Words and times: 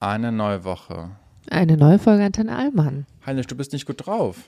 Eine 0.00 0.30
neue 0.30 0.64
Woche. 0.64 1.10
Eine 1.50 1.76
neue 1.76 1.98
Folge 1.98 2.24
Antenne 2.24 2.56
Allmann. 2.56 3.06
Heinrich, 3.26 3.48
du 3.48 3.56
bist 3.56 3.72
nicht 3.72 3.86
gut 3.86 4.06
drauf. 4.06 4.44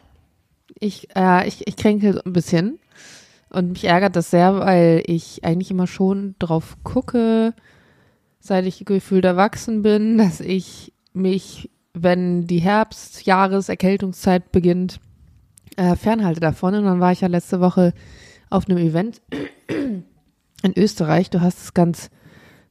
Ich, 0.79 1.09
äh, 1.17 1.49
ich, 1.49 1.67
ich 1.67 1.77
kränke 1.77 2.23
ein 2.25 2.33
bisschen. 2.33 2.79
Und 3.49 3.71
mich 3.71 3.85
ärgert 3.85 4.15
das 4.15 4.31
sehr, 4.31 4.61
weil 4.61 5.03
ich 5.07 5.43
eigentlich 5.43 5.73
immer 5.73 5.89
schon 5.89 6.37
drauf 6.39 6.77
gucke, 6.85 7.53
seit 8.39 8.65
ich 8.65 8.85
gefühlt 8.85 9.25
erwachsen 9.25 9.83
bin, 9.83 10.19
dass 10.19 10.41
ich 10.41 10.93
mich, 11.13 11.69
wenn 11.95 12.47
die 12.47 12.61
Herbst-Jahres-Erkältungszeit 12.61 14.53
beginnt, 14.53 15.01
äh, 15.77 15.97
fernhalte 15.97 16.39
davon. 16.39 16.77
Und 16.77 16.85
dann 16.85 17.01
war 17.01 17.11
ich 17.11 17.23
ja 17.23 17.29
letzte 17.29 17.61
Woche 17.61 17.93
auf 18.51 18.69
einem 18.69 18.79
Event 18.79 19.21
in 19.67 20.05
Österreich. 20.77 21.29
Du 21.31 21.41
hast 21.41 21.59
es 21.59 21.75
ganz 21.75 22.09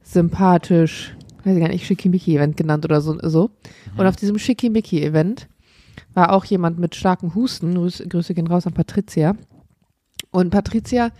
sympathisch, 0.02 1.14
weiß 1.44 1.54
ich 1.54 1.60
gar 1.60 1.68
nicht, 1.68 1.86
Schickimicki-Event 1.86 2.56
genannt 2.56 2.84
oder 2.84 3.00
so. 3.00 3.18
so. 3.22 3.50
Und 3.96 4.06
auf 4.06 4.16
diesem 4.16 4.38
Schickimicki-Event 4.38 5.48
war 6.14 6.32
auch 6.32 6.44
jemand 6.44 6.78
mit 6.78 6.94
starkem 6.94 7.34
Husten. 7.34 7.74
Grüße, 7.74 8.08
Grüße 8.08 8.34
gehen 8.34 8.46
raus 8.46 8.66
an 8.66 8.74
Patricia. 8.74 9.36
Und 10.30 10.50
Patricia 10.50 11.10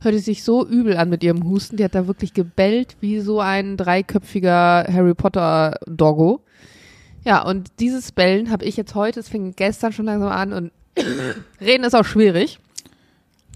hörte 0.00 0.18
sich 0.18 0.44
so 0.44 0.66
übel 0.66 0.96
an 0.96 1.10
mit 1.10 1.24
ihrem 1.24 1.44
Husten. 1.44 1.76
Die 1.76 1.84
hat 1.84 1.94
da 1.94 2.06
wirklich 2.06 2.34
gebellt 2.34 2.96
wie 3.00 3.20
so 3.20 3.40
ein 3.40 3.76
dreiköpfiger 3.76 4.86
Harry 4.90 5.14
Potter 5.14 5.78
Doggo. 5.86 6.44
Ja, 7.24 7.42
und 7.42 7.70
dieses 7.80 8.12
Bellen 8.12 8.50
habe 8.50 8.64
ich 8.64 8.76
jetzt 8.76 8.94
heute, 8.94 9.20
es 9.20 9.28
fing 9.28 9.54
gestern 9.54 9.92
schon 9.92 10.06
langsam 10.06 10.30
an 10.30 10.52
und 10.52 10.72
reden 11.60 11.84
ist 11.84 11.94
auch 11.94 12.04
schwierig. 12.04 12.58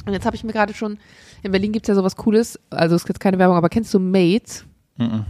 Und 0.04 0.12
jetzt 0.12 0.26
habe 0.26 0.36
ich 0.36 0.44
mir 0.44 0.52
gerade 0.52 0.74
schon, 0.74 0.98
in 1.42 1.52
Berlin 1.52 1.72
gibt 1.72 1.86
es 1.86 1.88
ja 1.88 1.94
sowas 1.94 2.16
Cooles, 2.16 2.58
also 2.70 2.96
es 2.96 3.04
gibt 3.04 3.20
keine 3.20 3.38
Werbung, 3.38 3.56
aber 3.56 3.68
kennst 3.68 3.94
du 3.94 4.00
Mates? 4.00 4.64
Mhm. 4.96 5.24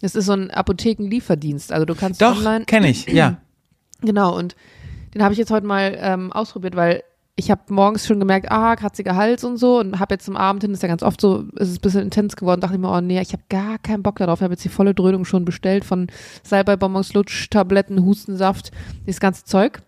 Das 0.00 0.14
ist 0.14 0.26
so 0.26 0.32
ein 0.32 0.50
Apothekenlieferdienst. 0.50 1.72
Also 1.72 1.84
du 1.84 1.94
kannst 1.94 2.22
Doch, 2.22 2.36
online. 2.36 2.64
kenne 2.64 2.88
ich, 2.88 3.06
ja. 3.06 3.38
Genau, 4.00 4.36
und 4.38 4.54
den 5.12 5.24
habe 5.24 5.32
ich 5.32 5.38
jetzt 5.40 5.50
heute 5.50 5.66
mal 5.66 5.98
ähm, 6.00 6.32
ausprobiert, 6.32 6.76
weil 6.76 7.02
ich 7.38 7.50
habe 7.52 7.62
morgens 7.68 8.06
schon 8.06 8.18
gemerkt, 8.18 8.50
ah, 8.50 8.74
kratziger 8.74 9.14
Hals 9.14 9.44
und 9.44 9.56
so 9.56 9.78
und 9.78 10.00
habe 10.00 10.14
jetzt 10.14 10.24
zum 10.24 10.36
Abend 10.36 10.62
hin, 10.62 10.72
ist 10.72 10.82
ja 10.82 10.88
ganz 10.88 11.02
oft 11.04 11.20
so, 11.20 11.44
ist 11.54 11.68
es 11.68 11.78
ein 11.78 11.80
bisschen 11.80 12.02
intens 12.02 12.34
geworden, 12.36 12.60
dachte 12.60 12.74
ich 12.74 12.80
mir, 12.80 12.92
oh 12.92 13.00
nee, 13.00 13.20
ich 13.20 13.32
habe 13.32 13.44
gar 13.48 13.78
keinen 13.78 14.02
Bock 14.02 14.16
darauf. 14.16 14.40
Ich 14.40 14.42
habe 14.42 14.54
jetzt 14.54 14.64
die 14.64 14.68
volle 14.68 14.92
Dröhnung 14.92 15.24
schon 15.24 15.44
bestellt 15.44 15.84
von 15.84 16.08
Salbeibonbons, 16.42 17.14
Lutsch, 17.14 17.48
Tabletten, 17.48 18.04
Hustensaft, 18.04 18.72
dieses 19.06 19.20
ganze 19.20 19.44
Zeug. 19.44 19.82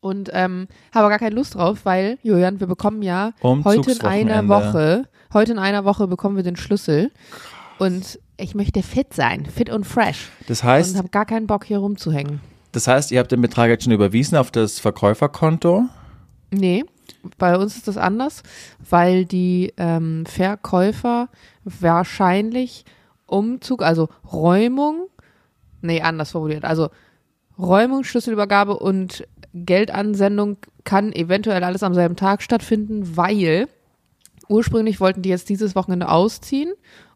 Und 0.00 0.30
ähm, 0.32 0.66
habe 0.92 1.08
gar 1.08 1.18
keine 1.18 1.34
Lust 1.34 1.54
drauf, 1.54 1.80
weil, 1.84 2.18
Julian, 2.22 2.58
wir 2.58 2.66
bekommen 2.66 3.02
ja 3.02 3.34
heute 3.42 3.92
in 3.92 4.00
einer. 4.00 4.48
Woche, 4.48 5.08
heute 5.32 5.52
in 5.52 5.58
einer 5.58 5.84
Woche 5.84 6.08
bekommen 6.08 6.36
wir 6.36 6.42
den 6.42 6.56
Schlüssel. 6.56 7.12
Und 7.78 8.18
ich 8.42 8.54
möchte 8.54 8.82
fit 8.82 9.14
sein, 9.14 9.46
fit 9.46 9.70
und 9.70 9.84
fresh. 9.84 10.28
Das 10.48 10.62
Und 10.62 10.68
heißt, 10.68 10.96
habe 10.96 11.08
gar 11.08 11.26
keinen 11.26 11.46
Bock, 11.46 11.64
hier 11.64 11.78
rumzuhängen. 11.78 12.40
das 12.72 12.88
heißt, 12.88 13.10
ihr 13.12 13.20
habt 13.20 13.32
den 13.32 13.40
Betrag 13.40 13.68
jetzt 13.68 13.84
schon 13.84 13.92
überwiesen 13.92 14.36
auf 14.36 14.50
das 14.50 14.78
Verkäuferkonto. 14.80 15.84
Nee, 16.50 16.84
bei 17.38 17.56
uns 17.56 17.76
ist 17.76 17.88
das 17.88 17.96
anders, 17.96 18.42
weil 18.88 19.24
die 19.24 19.72
ähm, 19.76 20.26
Verkäufer 20.26 21.28
wahrscheinlich 21.64 22.84
Umzug, 23.26 23.82
also 23.82 24.08
Räumung, 24.30 25.08
nee, 25.80 26.02
anders 26.02 26.32
formuliert, 26.32 26.64
also 26.64 26.90
Räumung, 27.58 28.04
Schlüsselübergabe 28.04 28.78
und 28.78 29.26
Geldansendung 29.54 30.56
kann 30.84 31.12
eventuell 31.12 31.62
alles 31.64 31.82
am 31.82 31.94
selben 31.94 32.16
Tag 32.16 32.42
stattfinden, 32.42 33.16
weil 33.16 33.68
ursprünglich 34.48 35.00
wollten 35.00 35.22
die 35.22 35.28
jetzt 35.28 35.48
dieses 35.48 35.74
Wochenende 35.74 36.08
ausziehen 36.08 36.72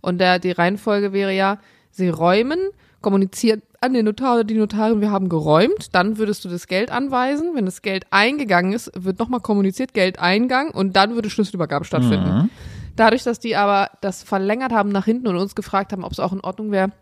und 0.07 0.19
der, 0.19 0.39
die 0.39 0.53
Reihenfolge 0.53 1.13
wäre 1.13 1.35
ja, 1.35 1.59
sie 1.91 2.09
räumen, 2.09 2.59
kommunizieren 3.01 3.63
an 3.81 3.93
den 3.93 4.05
Notar 4.05 4.35
oder 4.35 4.45
die 4.45 4.55
Notarin, 4.55 5.01
wir 5.01 5.11
haben 5.11 5.29
geräumt, 5.29 5.89
dann 5.95 6.17
würdest 6.17 6.45
du 6.45 6.49
das 6.49 6.69
Geld 6.69 6.93
anweisen. 6.93 7.55
Wenn 7.55 7.67
das 7.67 7.83
Geld 7.83 8.07
eingegangen 8.11 8.73
ist, 8.73 8.91
wird 8.95 9.19
nochmal 9.19 9.41
kommuniziert, 9.41 9.95
Geldeingang 9.95 10.71
und 10.71 10.95
dann 10.95 11.17
würde 11.17 11.29
Schlüsselübergabe 11.29 11.85
stattfinden. 11.85 12.51
Dadurch, 12.95 13.25
dass 13.25 13.41
die 13.41 13.57
aber 13.57 13.91
das 14.01 14.23
verlängert 14.23 14.73
haben 14.73 14.91
nach 14.91 15.05
hinten 15.05 15.27
und 15.27 15.37
uns 15.37 15.57
gefragt 15.57 15.93
haben, 15.93 16.05
ob 16.05 16.13
es 16.13 16.21
auch 16.21 16.33
in 16.33 16.41
Ordnung 16.41 16.71
wäre, 16.71 16.93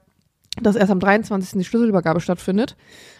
dass 0.62 0.74
erst 0.74 0.90
am 0.90 1.00
23. 1.00 1.58
die 1.58 1.64
Schlüsselübergabe 1.64 2.20
stattfindet, 2.20 2.74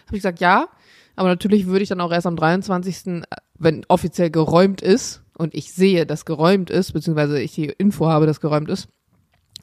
habe 0.07 0.15
ich 0.17 0.21
gesagt, 0.21 0.39
ja. 0.39 0.67
Aber 1.15 1.29
natürlich 1.29 1.67
würde 1.67 1.83
ich 1.83 1.89
dann 1.89 2.01
auch 2.01 2.11
erst 2.11 2.27
am 2.27 2.35
23., 2.35 3.23
wenn 3.57 3.85
offiziell 3.87 4.31
geräumt 4.31 4.81
ist 4.81 5.21
und 5.37 5.53
ich 5.53 5.71
sehe, 5.71 6.05
dass 6.05 6.25
geräumt 6.25 6.69
ist, 6.71 6.93
beziehungsweise 6.93 7.39
ich 7.39 7.53
die 7.53 7.67
Info 7.67 8.07
habe, 8.07 8.25
dass 8.25 8.41
geräumt 8.41 8.69
ist, 8.69 8.89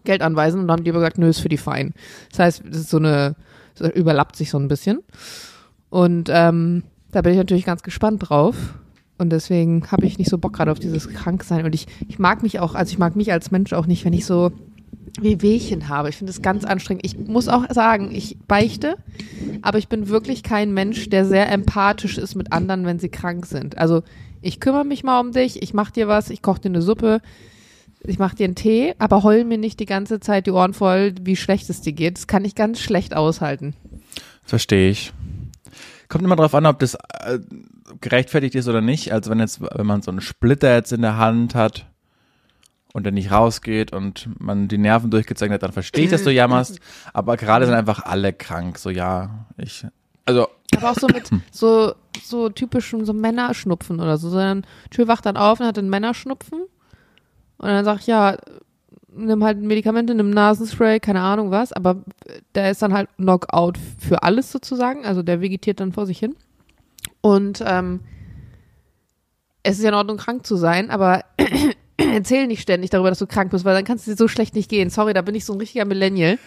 Geld 0.05 0.23
anweisen 0.23 0.61
und 0.61 0.69
dann 0.69 0.79
haben 0.79 0.85
die 0.85 0.91
aber 0.91 1.01
gesagt, 1.01 1.19
nö, 1.19 1.29
ist 1.29 1.41
für 1.41 1.49
die 1.49 1.57
fein. 1.57 1.95
Das 2.31 2.39
heißt, 2.39 2.63
das 2.69 2.79
ist 2.79 2.91
so 2.91 2.99
eine, 2.99 3.37
überlappt 3.95 4.37
sich 4.37 4.51
so 4.51 4.59
ein 4.59 4.69
bisschen. 4.69 5.01
Und 5.91 6.29
ähm, 6.33 6.85
da 7.11 7.23
bin 7.23 7.33
ich 7.33 7.39
natürlich 7.39 7.65
ganz 7.65 7.83
gespannt 7.83 8.29
drauf. 8.29 8.57
Und 9.19 9.31
deswegen 9.31 9.91
habe 9.93 10.07
ich 10.07 10.19
nicht 10.19 10.31
so 10.31 10.39
Bock 10.39 10.55
gerade 10.55 10.73
auf 10.73 10.81
dieses 10.81 11.09
Kranksein. 11.09 11.65
Und 11.65 11.75
ich, 11.75 11.87
ich 12.09 12.19
mag 12.19 12.43
mich 12.43 12.59
auch, 12.61 12.75
also 12.75 12.91
ich 12.91 12.99
mag 12.99 13.15
mich 13.15 13.31
als 13.31 13.51
Mensch 13.51 13.73
auch 13.73 13.87
nicht, 13.87 14.05
wenn 14.05 14.15
ich 14.15 14.25
so 14.25 14.51
Wehwehchen 15.21 15.89
habe. 15.89 16.09
Ich 16.09 16.17
finde 16.17 16.31
es 16.31 16.43
ganz 16.43 16.65
anstrengend. 16.65 17.05
Ich 17.05 17.19
muss 17.19 17.49
auch 17.49 17.67
sagen, 17.71 18.11
ich 18.13 18.39
beichte, 18.49 18.97
aber 19.61 19.79
ich 19.79 19.89
bin 19.89 20.09
wirklich 20.09 20.43
kein 20.43 20.73
Mensch, 20.73 21.11
der 21.11 21.25
sehr 21.25 21.51
empathisch 21.53 22.19
ist 22.19 22.35
mit 22.35 22.53
anderen, 22.53 22.87
wenn 22.87 22.99
sie 22.99 23.11
krank 23.11 23.47
sind. 23.47 23.79
Also 23.79 24.03
ich 24.41 24.59
kümmere 24.59 24.85
mich 24.85 25.05
mal 25.05 25.21
um 25.21 25.33
dich, 25.33 25.63
ich 25.63 25.75
mache 25.75 25.93
dir 25.93 26.09
was, 26.09 26.31
ich 26.31 26.43
koche 26.43 26.63
dir 26.63 26.71
eine 26.71 26.83
Suppe, 26.83 27.21
ich 28.05 28.19
mache 28.19 28.37
dir 28.37 28.45
einen 28.45 28.55
Tee, 28.55 28.95
aber 28.99 29.23
heul 29.23 29.45
mir 29.45 29.59
nicht 29.59 29.81
die 29.81 29.87
ganze 29.87 30.21
Zeit 30.21 30.47
die 30.47 30.51
Ohren 30.51 30.75
voll, 30.75 31.15
wie 31.21 31.37
schlecht 31.37 31.71
es 31.71 31.81
dir 31.81 31.93
geht. 31.93 32.17
Das 32.17 32.27
kann 32.27 32.45
ich 32.45 32.55
ganz 32.55 32.81
schlecht 32.81 33.15
aushalten. 33.15 33.75
Verstehe 34.45 34.91
ich. 34.91 35.13
Kommt 36.09 36.25
immer 36.25 36.37
drauf 36.37 36.55
an, 36.55 36.67
ob 36.67 36.79
das 36.81 36.95
äh, 36.95 37.39
gerechtfertigt 38.01 38.55
ist 38.55 38.69
oder 38.69 38.81
nicht. 38.81 39.13
Also 39.13 39.31
wenn 39.31 39.39
jetzt, 39.39 39.61
wenn 39.61 39.87
man 39.87 40.03
so 40.03 40.11
einen 40.11 40.21
Splitter 40.21 40.75
jetzt 40.75 40.93
in 40.93 41.03
der 41.03 41.17
Hand 41.17 41.55
hat 41.55 41.87
und 42.93 43.05
der 43.05 43.13
nicht 43.13 43.31
rausgeht 43.31 43.93
und 43.93 44.29
man 44.39 44.69
die 44.69 44.79
Nerven 44.79 45.11
durchgezogen 45.11 45.55
hat, 45.55 45.63
dann 45.63 45.73
verstehe 45.73 46.05
ich, 46.05 46.11
dass 46.11 46.25
du 46.25 46.31
jammerst. 46.31 46.81
Aber 47.13 47.37
gerade 47.37 47.67
sind 47.67 47.75
einfach 47.75 48.05
alle 48.05 48.33
krank. 48.33 48.79
So 48.79 48.91
ja, 48.91 49.47
ich. 49.57 49.87
Also 50.27 50.49
Aber 50.77 50.91
auch 50.91 50.99
so 50.99 51.07
mit 51.07 51.31
so, 51.51 51.95
so 52.23 52.49
typischen 52.51 53.05
so 53.05 53.13
Männerschnupfen 53.13 54.01
oder 54.01 54.19
so. 54.19 54.29
Sondern 54.29 54.67
Tür 54.91 55.09
wacht 55.09 55.25
dann 55.25 55.37
auf 55.37 55.61
und 55.61 55.67
hat 55.67 55.79
einen 55.79 55.89
Männerschnupfen. 55.89 56.65
Und 57.63 57.69
dann 57.69 57.85
sag 57.85 58.01
ich, 58.01 58.07
ja, 58.09 58.37
nimm 59.15 59.45
halt 59.45 59.59
Medikamente, 59.59 60.15
nimm 60.15 60.31
Nasenspray, 60.31 61.01
keine 61.01 61.21
Ahnung 61.21 61.51
was. 61.51 61.73
Aber 61.73 62.03
der 62.55 62.71
ist 62.71 62.83
dann 62.83 62.93
halt 62.93 63.09
Knockout 63.17 63.79
für 63.99 64.23
alles 64.23 64.51
sozusagen. 64.51 65.07
Also 65.07 65.23
der 65.23 65.41
vegetiert 65.41 65.81
dann 65.81 65.93
vor 65.93 66.07
sich 66.07 66.19
hin. 66.19 66.35
Und 67.21 67.63
ähm, 67.65 68.01
es 69.63 69.79
ist 69.79 69.85
ja 69.85 69.91
in 69.91 69.95
Ordnung, 69.95 70.17
krank 70.17 70.45
zu 70.45 70.57
sein, 70.57 70.91
aber 70.91 71.25
erzähl 71.97 72.49
nicht 72.49 72.63
ständig 72.63 72.91
darüber, 72.91 73.11
dass 73.11 73.21
du 73.21 73.29
krank 73.29 73.53
bist, 73.53 73.65
weil 73.65 73.75
dann 73.75 73.85
kannst 73.85 74.07
du 74.07 74.11
dir 74.11 74.17
so 74.17 74.27
schlecht 74.27 74.57
nicht 74.57 74.69
gehen. 74.69 74.91
Sorry, 74.91 75.15
da 75.15 75.23
bin 75.23 75.37
ich 75.37 75.45
so 75.45 75.53
ein 75.53 75.61
richtiger 75.61 75.85
Millennial. 75.85 76.39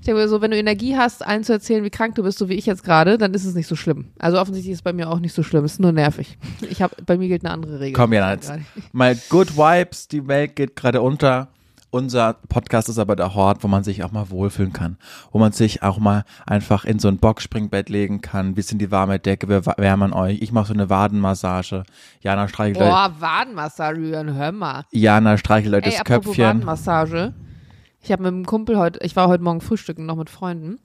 Ich 0.00 0.06
denke 0.06 0.22
mir 0.22 0.28
so, 0.28 0.40
wenn 0.40 0.50
du 0.50 0.56
Energie 0.56 0.96
hast, 0.96 1.26
allen 1.26 1.44
zu 1.44 1.52
erzählen, 1.52 1.84
wie 1.84 1.90
krank 1.90 2.14
du 2.14 2.22
bist, 2.22 2.38
so 2.38 2.48
wie 2.48 2.54
ich 2.54 2.64
jetzt 2.64 2.84
gerade, 2.84 3.18
dann 3.18 3.34
ist 3.34 3.44
es 3.44 3.54
nicht 3.54 3.66
so 3.66 3.76
schlimm. 3.76 4.06
Also 4.18 4.40
offensichtlich 4.40 4.72
ist 4.72 4.78
es 4.78 4.82
bei 4.82 4.94
mir 4.94 5.10
auch 5.10 5.20
nicht 5.20 5.34
so 5.34 5.42
schlimm, 5.42 5.62
es 5.64 5.74
ist 5.74 5.80
nur 5.80 5.92
nervig. 5.92 6.38
Ich 6.70 6.80
habe, 6.80 6.96
bei 7.04 7.18
mir 7.18 7.28
gilt 7.28 7.44
eine 7.44 7.52
andere 7.52 7.80
Regel. 7.80 7.92
komm 7.92 8.14
ja 8.14 8.32
jetzt. 8.32 8.50
Mal 8.92 9.14
Good 9.28 9.58
Vibes, 9.58 10.08
die 10.08 10.26
Welt 10.26 10.56
geht 10.56 10.74
gerade 10.74 11.02
unter. 11.02 11.48
Unser 11.92 12.34
Podcast 12.48 12.88
ist 12.88 13.00
aber 13.00 13.16
der 13.16 13.34
Hort, 13.34 13.64
wo 13.64 13.68
man 13.68 13.82
sich 13.82 14.04
auch 14.04 14.12
mal 14.12 14.30
wohlfühlen 14.30 14.72
kann, 14.72 14.96
wo 15.32 15.40
man 15.40 15.50
sich 15.50 15.82
auch 15.82 15.98
mal 15.98 16.22
einfach 16.46 16.84
in 16.84 17.00
so 17.00 17.08
ein 17.08 17.18
Boxspringbett 17.18 17.88
legen 17.88 18.20
kann, 18.20 18.54
bisschen 18.54 18.78
die 18.78 18.92
warme 18.92 19.18
Decke, 19.18 19.48
wir 19.48 19.66
wärmen 19.66 20.12
euch. 20.12 20.40
Ich 20.40 20.52
mache 20.52 20.68
so 20.68 20.72
eine 20.72 20.88
Wadenmassage. 20.88 21.82
Jana 22.20 22.46
streichelt, 22.46 22.78
Boah, 22.78 23.12
Wadenmassage, 23.18 24.24
hör 24.32 24.52
mal. 24.52 24.84
Jana 24.92 25.36
streichelt 25.36 25.74
euch 25.74 25.96
das 25.96 26.04
Köpfchen. 26.04 26.44
Wadenmassage. 26.44 27.34
Ich 28.02 28.12
habe 28.12 28.22
mit 28.22 28.32
einem 28.32 28.46
Kumpel 28.46 28.78
heute, 28.78 29.00
ich 29.02 29.16
war 29.16 29.28
heute 29.28 29.42
Morgen 29.42 29.60
frühstücken 29.60 30.06
noch 30.06 30.16
mit 30.16 30.30
Freunden. 30.30 30.78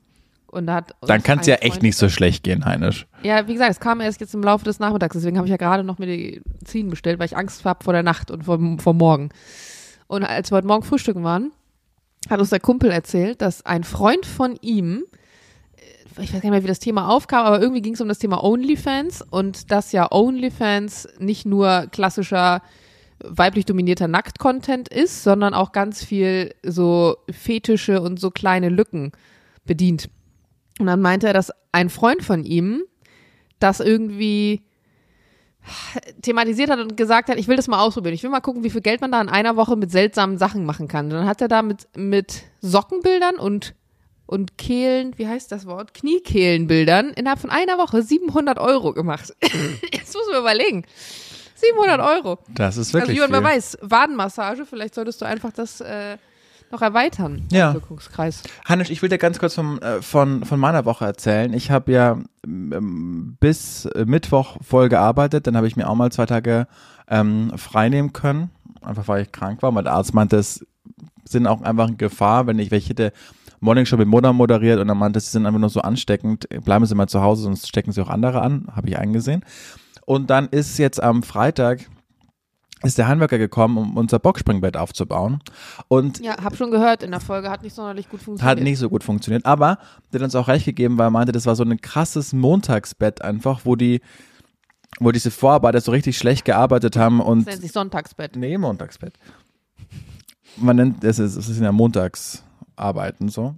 Und 0.48 0.68
da 0.68 0.76
hat 0.76 0.96
Dann 1.02 1.24
kann 1.24 1.40
es 1.40 1.48
ja 1.48 1.56
echt 1.56 1.82
nicht 1.82 1.98
so 1.98 2.08
schlecht 2.08 2.44
gehen, 2.44 2.64
Heinisch. 2.64 3.08
Ja, 3.24 3.48
wie 3.48 3.54
gesagt, 3.54 3.72
es 3.72 3.80
kam 3.80 4.00
erst 4.00 4.22
jetzt 4.22 4.34
im 4.34 4.42
Laufe 4.42 4.64
des 4.64 4.80
Nachmittags, 4.80 5.14
deswegen 5.14 5.38
habe 5.38 5.48
ich 5.48 5.52
ja 5.52 5.58
gerade 5.58 5.84
noch 5.84 5.98
Medizin 5.98 6.90
bestellt, 6.90 7.20
weil 7.20 7.26
ich 7.26 7.36
Angst 7.36 7.66
habe 7.66 7.84
vor 7.84 7.94
der 7.94 8.04
Nacht 8.04 8.32
und 8.32 8.46
vor, 8.46 8.60
vor 8.80 8.94
morgen. 8.94 9.30
Und 10.08 10.24
als 10.24 10.52
wir 10.52 10.58
heute 10.58 10.68
Morgen 10.68 10.84
frühstücken 10.84 11.24
waren, 11.24 11.52
hat 12.30 12.40
uns 12.40 12.52
der 12.52 12.60
Kumpel 12.60 12.90
erzählt, 12.90 13.42
dass 13.42 13.66
ein 13.66 13.84
Freund 13.84 14.26
von 14.26 14.58
ihm, 14.62 15.04
äh, 15.76 16.22
ich 16.22 16.34
weiß 16.34 16.42
gar 16.42 16.50
nicht 16.50 16.52
mehr, 16.52 16.64
wie 16.64 16.68
das 16.68 16.80
Thema 16.80 17.10
aufkam, 17.10 17.46
aber 17.46 17.60
irgendwie 17.60 17.82
ging 17.82 17.94
es 17.94 18.02
um 18.02 18.08
das 18.08 18.20
Thema 18.20 18.44
OnlyFans 18.44 19.24
und 19.30 19.72
dass 19.72 19.92
ja 19.92 20.10
OnlyFans 20.12 21.10
nicht 21.20 21.46
nur 21.46 21.88
klassischer 21.92 22.62
weiblich 23.24 23.66
dominierter 23.66 24.08
Nackt-Content 24.08 24.90
ist, 24.90 25.24
sondern 25.24 25.54
auch 25.54 25.72
ganz 25.72 26.04
viel 26.04 26.54
so 26.64 27.18
Fetische 27.30 28.02
und 28.02 28.20
so 28.20 28.32
kleine 28.32 28.70
Lücken 28.70 29.12
bedient. 29.66 30.10
Und 30.80 30.88
dann 30.88 31.02
meinte 31.02 31.28
er, 31.28 31.34
dass 31.34 31.52
ein 31.72 31.90
Freund 31.90 32.24
von 32.24 32.44
ihm 32.44 32.84
das 33.60 33.80
irgendwie 33.80 34.64
thematisiert 36.22 36.70
hat 36.70 36.80
und 36.80 36.98
gesagt 36.98 37.30
hat, 37.30 37.38
ich 37.38 37.48
will 37.48 37.56
das 37.56 37.68
mal 37.68 37.80
ausprobieren. 37.80 38.14
Ich 38.14 38.24
will 38.24 38.30
mal 38.30 38.42
gucken, 38.42 38.64
wie 38.64 38.70
viel 38.70 38.82
Geld 38.82 39.02
man 39.02 39.12
da 39.12 39.22
in 39.22 39.30
einer 39.30 39.56
Woche 39.56 39.76
mit 39.76 39.92
seltsamen 39.92 40.38
Sachen 40.38 40.66
machen 40.66 40.88
kann. 40.88 41.06
Und 41.06 41.14
dann 41.14 41.26
hat 41.26 41.42
er 41.42 41.48
da 41.48 41.62
mit, 41.62 41.88
mit 41.96 42.44
Sockenbildern 42.62 43.36
und 43.36 43.74
und 44.28 44.58
Kehlen, 44.58 45.14
wie 45.18 45.28
heißt 45.28 45.52
das 45.52 45.68
Wort? 45.68 45.94
Kniekehlenbildern 45.94 47.12
innerhalb 47.12 47.40
von 47.40 47.52
einer 47.52 47.78
Woche 47.78 48.02
700 48.02 48.58
Euro 48.58 48.94
gemacht. 48.94 49.36
Jetzt 49.94 50.16
muss 50.16 50.28
man 50.32 50.42
überlegen. 50.42 50.84
700 51.56 52.00
Euro. 52.02 52.40
Das 52.50 52.78
ist 52.78 52.88
Also 52.94 53.00
wirklich 53.00 53.18
Jürgen, 53.18 53.34
wer 53.34 53.44
weiß, 53.44 53.78
Wadenmassage, 53.82 54.66
vielleicht 54.66 54.96
solltest 54.96 55.22
du 55.22 55.26
einfach 55.26 55.52
das 55.52 55.82
äh, 55.82 56.18
noch 56.72 56.82
erweitern, 56.82 57.44
Ja. 57.52 57.74
Wirkungskreis. 57.74 58.44
Hannes, 58.66 58.90
ich 58.90 59.02
will 59.02 59.10
dir 59.10 59.18
ganz 59.18 59.40
kurz 59.40 59.54
vom, 59.56 59.80
äh, 59.80 60.02
von, 60.02 60.44
von 60.46 60.60
meiner 60.60 60.86
Woche 60.86 61.06
erzählen. 61.06 61.54
Ich 61.54 61.72
habe 61.72 61.92
ja 61.92 62.18
ähm, 62.46 63.38
bis 63.40 63.86
äh, 63.86 64.06
Mittwoch 64.06 64.58
voll 64.62 64.90
gearbeitet, 64.90 65.48
dann 65.48 65.56
habe 65.56 65.68
ich 65.68 65.76
mir 65.76 65.90
auch 65.90 65.96
mal 65.96 66.12
zwei 66.12 66.26
Tage 66.26 66.68
ähm, 67.08 67.52
frei 67.56 67.90
nehmen 67.90 68.14
können, 68.14 68.50
einfach 68.82 69.08
weil 69.08 69.24
ich 69.24 69.32
krank 69.32 69.62
war. 69.62 69.72
Mein 69.72 69.88
Arzt 69.88 70.14
meinte, 70.14 70.38
es 70.38 70.66
sind 71.24 71.48
auch 71.48 71.62
einfach 71.62 71.88
in 71.88 71.98
Gefahr, 71.98 72.48
wenn 72.48 72.60
ich 72.60 72.72
welche 72.72 72.90
hätte 72.90 73.14
Morning 73.60 73.86
Show 73.86 73.98
mit 73.98 74.08
Mutter 74.08 74.34
moderiert 74.34 74.80
und 74.80 74.88
dann 74.88 74.98
meinte, 74.98 75.20
sie 75.20 75.30
sind 75.30 75.46
einfach 75.46 75.60
nur 75.60 75.70
so 75.70 75.82
ansteckend, 75.82 76.48
bleiben 76.66 76.86
Sie 76.86 76.94
mal 76.96 77.08
zu 77.08 77.22
Hause, 77.22 77.44
sonst 77.44 77.68
stecken 77.68 77.92
Sie 77.92 78.02
auch 78.02 78.10
andere 78.10 78.42
an, 78.42 78.68
habe 78.76 78.90
ich 78.90 78.98
eingesehen. 78.98 79.44
Und 80.06 80.30
dann 80.30 80.48
ist 80.50 80.78
jetzt 80.78 81.02
am 81.02 81.24
Freitag 81.24 81.90
ist 82.84 82.98
der 83.00 83.08
Handwerker 83.08 83.40
gekommen, 83.40 83.78
um 83.78 83.98
unser 83.98 84.20
Boxspringbett 84.20 84.78
aufzubauen. 84.78 85.40
Und 85.88 86.20
Ja, 86.20 86.44
hab 86.44 86.56
schon 86.56 86.70
gehört, 86.70 87.02
in 87.02 87.10
der 87.12 87.20
Folge 87.20 87.50
hat 87.50 87.64
nicht 87.64 87.74
sonderlich 87.74 88.10
gut 88.10 88.22
funktioniert. 88.22 88.58
hat 88.60 88.64
nicht 88.64 88.78
so 88.78 88.90
gut 88.90 89.04
funktioniert, 89.04 89.46
aber 89.46 89.80
der 90.12 90.20
hat 90.20 90.26
uns 90.26 90.36
auch 90.36 90.48
recht 90.48 90.66
gegeben, 90.66 90.98
weil 91.00 91.08
er 91.08 91.12
meinte, 91.12 91.32
das 91.32 91.48
war 91.48 91.56
so 91.56 91.64
ein 91.64 91.82
krasses 91.82 92.34
Montagsbett 92.34 93.24
einfach, 93.24 93.62
wo 93.64 93.76
die, 93.76 94.02
wo 95.00 95.12
diese 95.12 95.32
Vorarbeiter 95.32 95.82
so 95.82 95.92
richtig 95.92 96.18
schlecht 96.18 96.46
gearbeitet 96.46 96.96
haben 96.96 97.18
Das 97.20 97.28
und 97.28 97.46
nennt 97.48 97.62
sich 97.62 97.72
Sonntagsbett. 97.72 98.36
nee, 98.36 98.58
Montagsbett. 98.58 99.14
Man 100.58 100.76
nennt 100.76 101.04
es 101.04 101.18
ist, 101.18 101.36
es 101.38 101.50
ist 101.50 101.60
ja 101.60 101.72
Montagsarbeiten 101.72 103.30
so. 103.30 103.56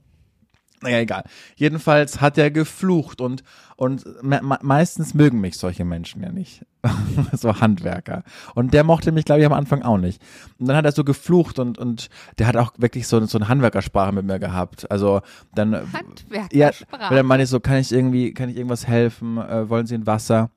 Naja, 0.82 1.00
egal. 1.00 1.24
Jedenfalls 1.56 2.22
hat 2.22 2.38
er 2.38 2.52
geflucht 2.52 3.20
und, 3.20 3.44
und 3.78 4.06
me 4.22 4.40
me 4.44 4.60
meistens 4.62 5.16
mögen 5.16 5.42
mich 5.42 5.58
solche 5.58 5.86
Menschen 5.86 6.22
ja 6.22 6.32
nicht. 6.32 6.66
so 7.34 7.60
Handwerker. 7.60 8.24
Und 8.54 8.74
der 8.74 8.84
mochte 8.84 9.12
mich, 9.12 9.26
glaube 9.26 9.42
ich, 9.42 9.48
am 9.48 9.54
Anfang 9.54 9.82
auch 9.82 9.98
nicht. 9.98 10.22
Und 10.60 10.68
dann 10.68 10.78
hat 10.78 10.86
er 10.86 10.92
so 10.92 11.04
geflucht 11.04 11.58
und, 11.58 11.80
und 11.80 12.10
der 12.38 12.48
hat 12.48 12.56
auch 12.58 12.74
wirklich 12.78 13.08
so, 13.08 13.26
so 13.26 13.40
eine 13.40 13.48
Handwerkersprache 13.48 14.12
mit 14.12 14.26
mir 14.26 14.38
gehabt. 14.38 14.90
Also 14.92 15.22
dann, 15.56 15.74
ja, 15.74 15.82
Handwerkersprache. 15.94 17.10
weil 17.10 17.18
dann 17.18 17.26
meine 17.26 17.44
ich 17.44 17.50
so, 17.50 17.60
kann 17.60 17.78
ich 17.78 17.92
irgendwie, 17.92 18.34
kann 18.34 18.50
ich 18.50 18.58
irgendwas 18.58 18.88
helfen? 18.88 19.38
Äh, 19.40 19.70
wollen 19.70 19.88
Sie 19.88 19.96
ein 19.96 20.06
Wasser? 20.06 20.52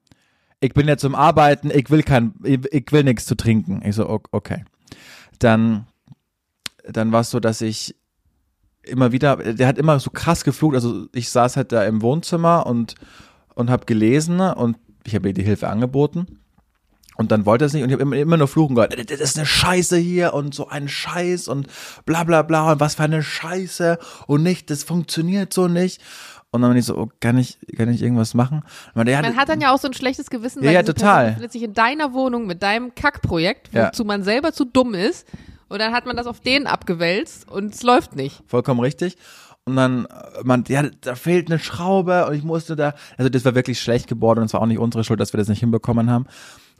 Ich 0.60 0.74
bin 0.74 0.86
jetzt 0.86 1.00
zum 1.00 1.14
Arbeiten, 1.14 1.70
ich 1.70 1.88
will 1.88 2.02
kein, 2.02 2.34
ich, 2.44 2.60
ich 2.70 2.92
will 2.92 3.04
nichts 3.04 3.24
zu 3.24 3.34
trinken. 3.34 3.80
Ich 3.82 3.94
so, 3.94 4.20
okay. 4.32 4.64
Dann, 5.38 5.86
dann 6.86 7.10
war 7.12 7.22
es 7.22 7.30
so, 7.30 7.40
dass 7.40 7.62
ich 7.62 7.96
immer 8.82 9.12
wieder, 9.12 9.36
der 9.36 9.66
hat 9.66 9.78
immer 9.78 9.98
so 10.00 10.10
krass 10.10 10.44
geflucht. 10.44 10.74
Also 10.74 11.06
ich 11.12 11.30
saß 11.30 11.56
halt 11.56 11.72
da 11.72 11.84
im 11.84 12.02
Wohnzimmer 12.02 12.66
und, 12.66 12.94
und 13.54 13.70
habe 13.70 13.86
gelesen 13.86 14.40
und 14.40 14.76
ich 15.04 15.14
habe 15.14 15.28
ihr 15.28 15.34
die 15.34 15.42
Hilfe 15.42 15.68
angeboten. 15.68 16.38
Und 17.16 17.32
dann 17.32 17.44
wollte 17.44 17.64
er 17.64 17.66
es 17.66 17.74
nicht 17.74 17.82
und 17.82 17.90
ich 17.90 17.92
habe 17.94 18.02
immer, 18.02 18.16
immer 18.16 18.36
nur 18.38 18.48
fluchen 18.48 18.74
gehört. 18.76 18.96
Das 19.10 19.20
ist 19.20 19.36
eine 19.36 19.44
Scheiße 19.44 19.98
hier 19.98 20.32
und 20.32 20.54
so 20.54 20.68
ein 20.68 20.88
Scheiß 20.88 21.48
und 21.48 21.66
bla 22.06 22.24
bla 22.24 22.40
bla 22.40 22.72
und 22.72 22.80
was 22.80 22.94
für 22.94 23.02
eine 23.02 23.22
Scheiße 23.22 23.98
und 24.26 24.42
nicht, 24.42 24.70
das 24.70 24.84
funktioniert 24.84 25.52
so 25.52 25.68
nicht. 25.68 26.00
Und 26.50 26.62
dann 26.62 26.70
bin 26.70 26.78
ich 26.78 26.86
so, 26.86 26.96
oh, 26.96 27.08
kann 27.20 27.36
ich, 27.38 27.58
kann 27.76 27.88
ich 27.90 28.02
irgendwas 28.02 28.34
machen? 28.34 28.62
Ja, 28.96 29.22
Man 29.22 29.36
hat 29.36 29.48
dann 29.48 29.60
ja 29.60 29.72
auch 29.72 29.78
so 29.78 29.86
ein 29.86 29.94
schlechtes 29.94 30.30
Gewissen, 30.30 30.62
Ja, 30.62 30.68
weil 30.68 30.74
ja, 30.74 30.82
diese 30.82 30.94
total. 30.94 31.14
Person 31.16 31.28
befindet 31.34 31.52
sich 31.52 31.62
in 31.62 31.74
deiner 31.74 32.12
Wohnung 32.12 32.46
mit 32.46 32.62
deinem 32.62 32.94
Kackprojekt, 32.94 33.72
Ja. 33.72 33.88
wozu 33.88 34.04
man 34.04 34.24
selber 34.24 34.52
zu 34.52 34.64
dumm 34.64 34.94
ist. 34.94 35.28
Und 35.70 35.78
dann 35.78 35.92
hat 35.94 36.04
man 36.04 36.16
das 36.16 36.26
auf 36.26 36.40
den 36.40 36.66
abgewälzt 36.66 37.48
und 37.50 37.72
es 37.74 37.82
läuft 37.82 38.16
nicht. 38.16 38.42
vollkommen 38.46 38.80
richtig. 38.80 39.16
Und 39.64 39.76
dann, 39.76 40.04
äh, 40.06 40.08
man, 40.42 40.64
ja, 40.68 40.82
da 41.00 41.14
fehlt 41.14 41.48
eine 41.50 41.58
Schraube 41.60 42.26
und 42.26 42.34
ich 42.34 42.42
musste 42.42 42.76
da, 42.76 42.94
also 43.16 43.28
das 43.28 43.44
war 43.44 43.54
wirklich 43.54 43.80
schlecht 43.80 44.08
gebohrt 44.08 44.38
und 44.38 44.44
es 44.44 44.52
war 44.52 44.62
auch 44.62 44.66
nicht 44.66 44.78
unsere 44.78 45.04
Schuld, 45.04 45.20
dass 45.20 45.32
wir 45.32 45.38
das 45.38 45.48
nicht 45.48 45.60
hinbekommen 45.60 46.10
haben. 46.10 46.26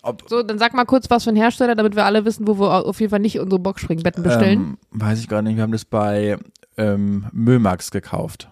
Ob, 0.02 0.24
So, 0.28 0.42
dann 0.42 0.58
sag 0.58 0.74
mal 0.74 0.86
kurz 0.86 1.08
was 1.10 1.24
für 1.24 1.30
ein 1.30 1.36
Hersteller, 1.36 1.74
damit 1.74 1.94
wir 1.94 2.04
alle 2.04 2.24
wissen, 2.24 2.46
wo 2.48 2.58
wir 2.58 2.86
auf 2.86 2.98
jeden 3.00 3.10
Fall 3.10 3.20
nicht 3.20 3.38
unsere 3.38 3.58
Boxspringbetten 3.60 4.22
bestellen. 4.22 4.60
ähm, 4.60 4.78
weiß 4.90 5.20
ich 5.20 5.28
gar 5.28 5.42
nicht, 5.42 5.56
wir 5.56 5.62
haben 5.62 5.72
das 5.72 5.84
bei 5.84 6.38
ähm, 6.78 7.26
Mömax 7.32 7.90
gekauft. 7.90 8.48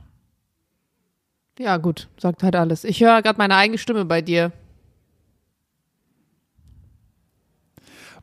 Ja, 1.59 1.79
gut, 1.79 2.07
sagt 2.21 2.43
halt 2.45 2.55
alles. 2.55 2.85
Ich 2.85 3.01
höre 3.03 3.23
gerade 3.23 3.39
meine 3.39 3.57
eigene 3.57 3.79
Stimme 3.79 4.05
bei 4.05 4.23
dir. 4.23 4.53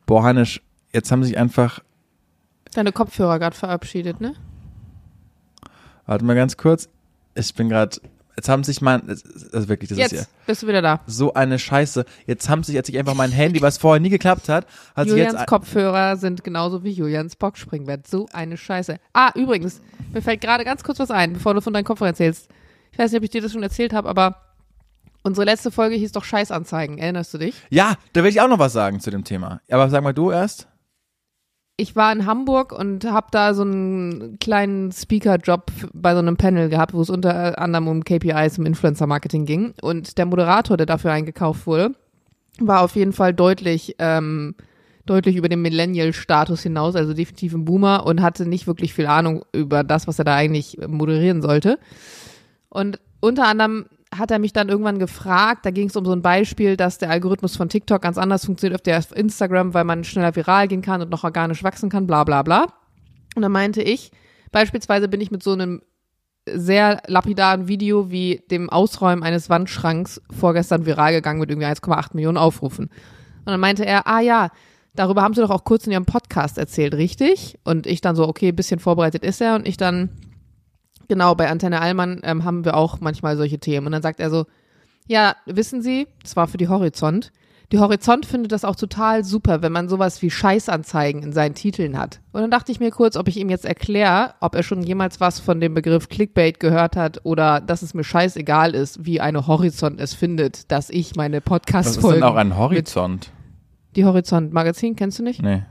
Boah, 0.06 0.24
Hannes, 0.24 0.60
jetzt 0.94 1.12
haben 1.12 1.24
sich 1.24 1.38
einfach, 1.38 1.80
Deine 2.76 2.92
Kopfhörer 2.92 3.40
gerade 3.40 3.56
verabschiedet, 3.56 4.22
ne? 4.22 4.36
warte 6.06 6.26
mal 6.26 6.36
ganz 6.36 6.58
kurz, 6.58 6.90
ich 7.34 7.54
bin 7.56 7.70
gerade, 7.70 7.98
jetzt 8.36 8.50
haben 8.50 8.64
sich 8.64 8.82
mein, 8.82 9.08
also 9.08 9.68
wirklich, 9.68 9.90
das 9.90 9.98
ist 9.98 10.12
ja 10.12 10.18
Jetzt 10.20 10.30
bist 10.46 10.64
du 10.64 10.68
wieder 10.68 10.82
da. 10.82 11.00
so 11.08 11.34
eine 11.34 11.58
Scheiße. 11.58 12.06
Jetzt 12.28 12.50
haben 12.50 12.64
sich, 12.64 12.76
jetzt 12.76 12.88
sich 12.88 12.98
einfach 12.98 13.16
mein 13.16 13.32
Handy, 13.32 13.62
was 13.62 13.78
vorher 13.78 14.00
nie 14.00 14.10
geklappt 14.10 14.50
hat, 14.50 14.68
hat 14.96 15.08
Julians 15.08 15.34
jetzt, 15.34 15.48
Kopfhörer 15.48 16.18
sind 16.18 16.44
genauso 16.44 16.84
wie 16.84 16.92
Julians 16.92 17.36
Boxspringbett. 17.36 18.08
So 18.08 18.28
eine 18.32 18.58
Scheiße. 18.58 18.98
Ah, 19.14 19.32
übrigens, 19.36 19.82
mir 20.14 20.22
fällt 20.22 20.42
gerade 20.42 20.64
ganz 20.64 20.84
kurz 20.84 21.00
was 21.00 21.12
ein, 21.12 21.34
bevor 21.34 21.54
du 21.54 21.62
von 21.62 21.74
deinen 21.74 21.86
Kopfhörern 21.86 22.14
erzählst. 22.14 22.50
Ich 22.92 23.00
weiß 23.00 23.12
nicht, 23.12 23.20
ob 23.20 23.24
ich 23.24 23.32
dir 23.32 23.42
das 23.42 23.52
schon 23.52 23.64
erzählt 23.64 23.94
habe, 23.94 24.08
aber 24.08 24.42
unsere 25.24 25.46
letzte 25.46 25.72
Folge 25.72 25.96
hieß 25.96 26.12
doch 26.12 26.24
Scheißanzeigen. 26.24 26.98
Erinnerst 26.98 27.34
du 27.34 27.38
dich? 27.40 27.56
ja, 27.70 27.96
da 28.14 28.24
will 28.24 28.30
ich 28.30 28.42
auch 28.42 28.48
noch 28.48 28.60
was 28.60 28.74
sagen 28.74 29.00
zu 29.00 29.12
dem 29.12 29.24
Thema. 29.24 29.62
Aber 29.70 29.90
sag 29.90 30.04
mal 30.04 30.14
du 30.14 30.32
erst. 30.32 30.68
Ich 31.78 31.96
war 31.96 32.12
in 32.14 32.26
Hamburg 32.26 32.72
und 32.72 33.04
habe 33.04 33.28
da 33.32 33.54
so 33.54 33.64
einen 33.64 34.40
kleinen 34.40 34.94
Speaker-Job 34.94 35.72
bei 35.94 36.14
so 36.14 36.20
einem 36.20 36.38
Panel 36.38 36.70
gehabt, 36.70 36.94
wo 36.94 37.02
es 37.02 37.10
unter 37.10 37.60
anderem 37.60 37.90
um 37.90 38.04
KPIs 38.04 38.58
im 38.58 38.66
Influencer-Marketing 38.66 39.46
ging. 39.46 39.74
Und 39.82 40.18
der 40.18 40.26
Moderator, 40.26 40.78
der 40.78 40.86
dafür 40.86 41.12
eingekauft 41.12 41.68
wurde, 41.68 41.92
war 42.60 42.82
auf 42.82 42.96
jeden 42.96 43.12
Fall 43.12 43.34
deutlich, 43.34 43.96
ähm, 44.00 44.56
deutlich 45.06 45.36
über 45.36 45.50
den 45.50 45.62
Millennial-Status 45.62 46.64
hinaus, 46.64 46.96
also 46.96 47.14
definitiv 47.14 47.54
ein 47.54 47.66
Boomer 47.66 48.06
und 48.06 48.22
hatte 48.22 48.48
nicht 48.48 48.68
wirklich 48.68 48.94
viel 48.94 49.08
Ahnung 49.08 49.44
über 49.52 49.84
das, 49.84 50.08
was 50.08 50.18
er 50.18 50.26
da 50.26 50.34
eigentlich 50.34 50.78
moderieren 50.88 51.42
sollte. 51.42 51.78
Und 52.70 53.02
unter 53.20 53.48
anderem 53.48 53.88
hat 54.18 54.32
er 54.32 54.40
mich 54.40 54.54
dann 54.54 54.70
irgendwann 54.70 55.00
gefragt, 55.00 55.66
da 55.66 55.72
ging 55.72 55.88
es 55.88 55.96
um 55.96 56.06
so 56.06 56.12
ein 56.12 56.22
Beispiel, 56.22 56.78
dass 56.78 56.98
der 56.98 57.10
Algorithmus 57.10 57.56
von 57.56 57.70
TikTok 57.70 58.02
ganz 58.02 58.18
anders 58.18 58.46
funktioniert 58.46 58.80
auf 58.80 58.84
der 58.84 59.04
Instagram, 59.18 59.74
weil 59.74 59.84
man 59.84 60.04
schneller 60.04 60.36
viral 60.36 60.68
gehen 60.68 60.82
kann 60.82 61.02
und 61.02 61.10
noch 61.10 61.24
organisch 61.24 61.64
wachsen 61.64 61.90
kann, 61.90 62.08
bla 62.08 62.24
bla 62.24 62.44
bla. 62.44 62.68
Und 63.36 63.42
dann 63.42 63.52
meinte 63.52 63.82
ich, 63.82 64.12
beispielsweise 64.52 65.08
bin 65.08 65.22
ich 65.22 65.32
mit 65.32 65.44
so 65.44 65.52
einem 65.52 65.82
sehr 66.46 67.02
lapidaren 67.08 67.68
Video 67.68 68.12
wie 68.12 68.44
dem 68.52 68.70
Ausräumen 68.70 69.24
eines 69.24 69.50
Wandschranks 69.50 70.22
vorgestern 70.30 70.86
viral 70.86 71.14
gegangen 71.14 71.40
mit 71.40 71.50
irgendwie 71.50 71.68
1,8 71.68 72.10
Millionen 72.14 72.38
Aufrufen. 72.38 72.86
Und 72.86 73.52
dann 73.52 73.60
meinte 73.60 73.86
er, 73.86 74.08
ah 74.08 74.20
ja, 74.20 74.50
darüber 74.96 75.22
haben 75.22 75.34
sie 75.34 75.42
doch 75.42 75.50
auch 75.50 75.64
kurz 75.64 75.86
in 75.86 75.92
ihrem 75.92 76.06
Podcast 76.06 76.58
erzählt, 76.58 76.94
richtig? 76.94 77.58
Und 77.64 77.88
ich 77.88 78.02
dann 78.02 78.16
so, 78.16 78.28
okay, 78.28 78.52
bisschen 78.52 78.80
vorbereitet 78.80 79.24
ist 79.24 79.42
er. 79.42 79.56
Und 79.56 79.68
ich 79.68 79.78
dann, 79.78 80.10
genau, 81.08 81.36
bei 81.36 81.50
Antenne 81.50 81.82
Allmann 81.82 82.22
ähm, 82.24 82.44
haben 82.44 82.66
wir 82.66 82.76
auch 82.76 83.00
manchmal 83.02 83.38
solche 83.38 83.60
Themen. 83.60 83.86
Und 83.86 83.92
dann 83.92 84.02
sagt 84.02 84.20
er 84.20 84.30
so, 84.30 84.46
ja, 85.08 85.36
wissen 85.46 85.82
Sie, 85.82 86.08
das 86.22 86.36
war 86.36 86.48
für 86.48 86.58
die 86.58 86.68
Horizont. 86.68 87.32
Die 87.72 87.80
Horizont 87.80 88.26
findet 88.26 88.52
das 88.52 88.64
auch 88.64 88.76
total 88.76 89.24
super, 89.24 89.62
wenn 89.62 89.72
man 89.72 89.90
sowas 89.90 90.22
wie 90.22 90.30
Scheißanzeigen 90.30 91.24
in 91.24 91.34
seinen 91.34 91.56
Titeln 91.56 91.98
hat. 91.98 92.20
Und 92.32 92.42
dann 92.42 92.52
dachte 92.52 92.72
ich 92.72 92.80
mir 92.80 92.92
kurz, 92.92 93.16
ob 93.16 93.28
ich 93.28 93.38
ihm 93.38 93.50
jetzt 93.50 93.66
erkläre, 93.66 94.36
ob 94.40 94.56
er 94.56 94.62
schon 94.62 94.84
jemals 94.84 95.20
was 95.20 95.40
von 95.40 95.60
dem 95.60 95.74
Begriff 95.74 96.08
Clickbait 96.10 96.60
gehört 96.60 96.96
hat 96.96 97.22
oder 97.24 97.62
dass 97.62 97.82
es 97.82 97.94
mir 97.96 98.04
scheißegal 98.04 98.76
ist, 98.76 99.06
wie 99.06 99.20
eine 99.20 99.48
Horizont 99.48 100.00
es 100.00 100.14
findet, 100.14 100.72
dass 100.72 100.90
ich 100.92 101.16
meine 101.16 101.42
Was 101.46 101.98
ist 101.98 102.04
denn 102.04 102.24
auch 102.24 102.36
ein 102.36 102.56
Horizont? 102.56 103.32
Die 103.96 104.06
Horizont 104.06 104.54
Magazin, 104.54 104.96
kennst 104.96 105.20
du 105.20 105.24
nicht? 105.24 105.42
Nee. 105.42 105.64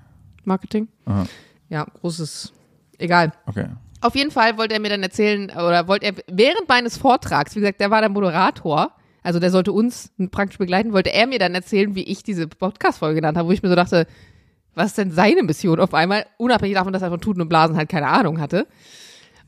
Marketing? 0.45 0.89
Aha. 1.07 1.27
Ja, 1.69 1.87
großes. 2.01 2.53
Egal. 2.99 3.33
Okay. 3.47 3.67
Auf 4.05 4.15
jeden 4.17 4.31
Fall 4.31 4.59
wollte 4.59 4.75
er 4.75 4.81
mir 4.81 4.91
dann 4.91 5.03
erzählen, 5.03 5.49
oder 5.49 5.89
wollte 5.89 6.05
er 6.05 6.13
während 6.27 6.69
meines 6.69 6.99
Vortrags, 6.99 7.57
wie 7.57 7.61
gesagt, 7.61 7.81
der 7.81 7.91
war 7.91 8.03
der 8.03 8.11
Moderator, 8.11 8.93
also 9.23 9.41
der 9.41 9.51
sollte 9.51 9.73
uns 9.73 10.13
praktisch 10.31 10.59
begleiten, 10.59 10.93
wollte 10.93 11.11
er 11.11 11.27
mir 11.27 11.39
dann 11.39 11.55
erzählen, 11.55 11.95
wie 11.95 12.03
ich 12.03 12.23
diese 12.23 12.47
Podcast-Folge 12.47 13.15
genannt 13.15 13.39
habe, 13.39 13.49
wo 13.49 13.53
ich 13.53 13.63
mir 13.63 13.71
so 13.71 13.75
dachte, 13.75 14.07
was 14.75 14.89
ist 14.89 14.99
denn 14.99 15.11
seine 15.11 15.43
Mission 15.43 15.81
auf 15.81 15.95
einmal, 15.95 16.27
unabhängig 16.37 16.75
davon, 16.75 16.93
dass 16.93 17.01
er 17.01 17.09
von 17.09 17.23
Tuten 17.23 17.41
und 17.41 17.49
Blasen 17.49 17.79
halt 17.79 17.89
keine 17.89 18.09
Ahnung 18.09 18.43
hatte. 18.43 18.67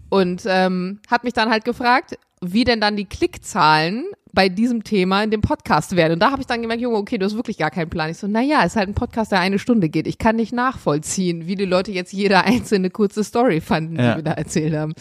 Und 0.09 0.45
ähm, 0.47 1.01
hat 1.11 1.25
mich 1.25 1.35
dann 1.35 1.51
halt 1.51 1.67
gefragt, 1.67 2.19
wie 2.41 2.65
denn 2.65 2.81
dann 2.81 2.97
die 2.97 3.05
Klickzahlen 3.05 4.07
bei 4.37 4.51
diesem 4.51 4.85
Thema 4.85 5.25
in 5.25 5.31
dem 5.31 5.41
Podcast 5.41 5.97
werden. 5.97 6.13
Und 6.13 6.21
da 6.21 6.31
habe 6.31 6.43
ich 6.43 6.47
dann 6.47 6.61
gemerkt, 6.61 6.83
Junge, 6.83 6.99
okay, 6.99 7.17
du 7.17 7.25
hast 7.25 7.35
wirklich 7.37 7.57
gar 7.57 7.71
keinen 7.71 7.89
Plan. 7.89 8.11
Ich 8.11 8.19
so, 8.19 8.27
naja, 8.29 8.63
ist 8.65 8.77
halt 8.77 8.87
ein 8.89 8.95
Podcast, 8.95 9.33
der 9.33 9.41
eine 9.41 9.59
Stunde 9.59 9.89
geht. 9.89 10.07
Ich 10.07 10.19
kann 10.19 10.37
nicht 10.37 10.53
nachvollziehen, 10.53 11.47
wie 11.47 11.55
die 11.55 11.65
Leute 11.65 11.91
jetzt 11.91 12.13
jede 12.13 12.45
einzelne 12.45 12.91
kurze 12.91 13.25
Story 13.25 13.61
fanden, 13.63 13.97
Ja. 13.97 14.11
die 14.13 14.17
wir 14.19 14.23
da 14.25 14.33
erzählt 14.33 14.75
haben. 14.77 14.93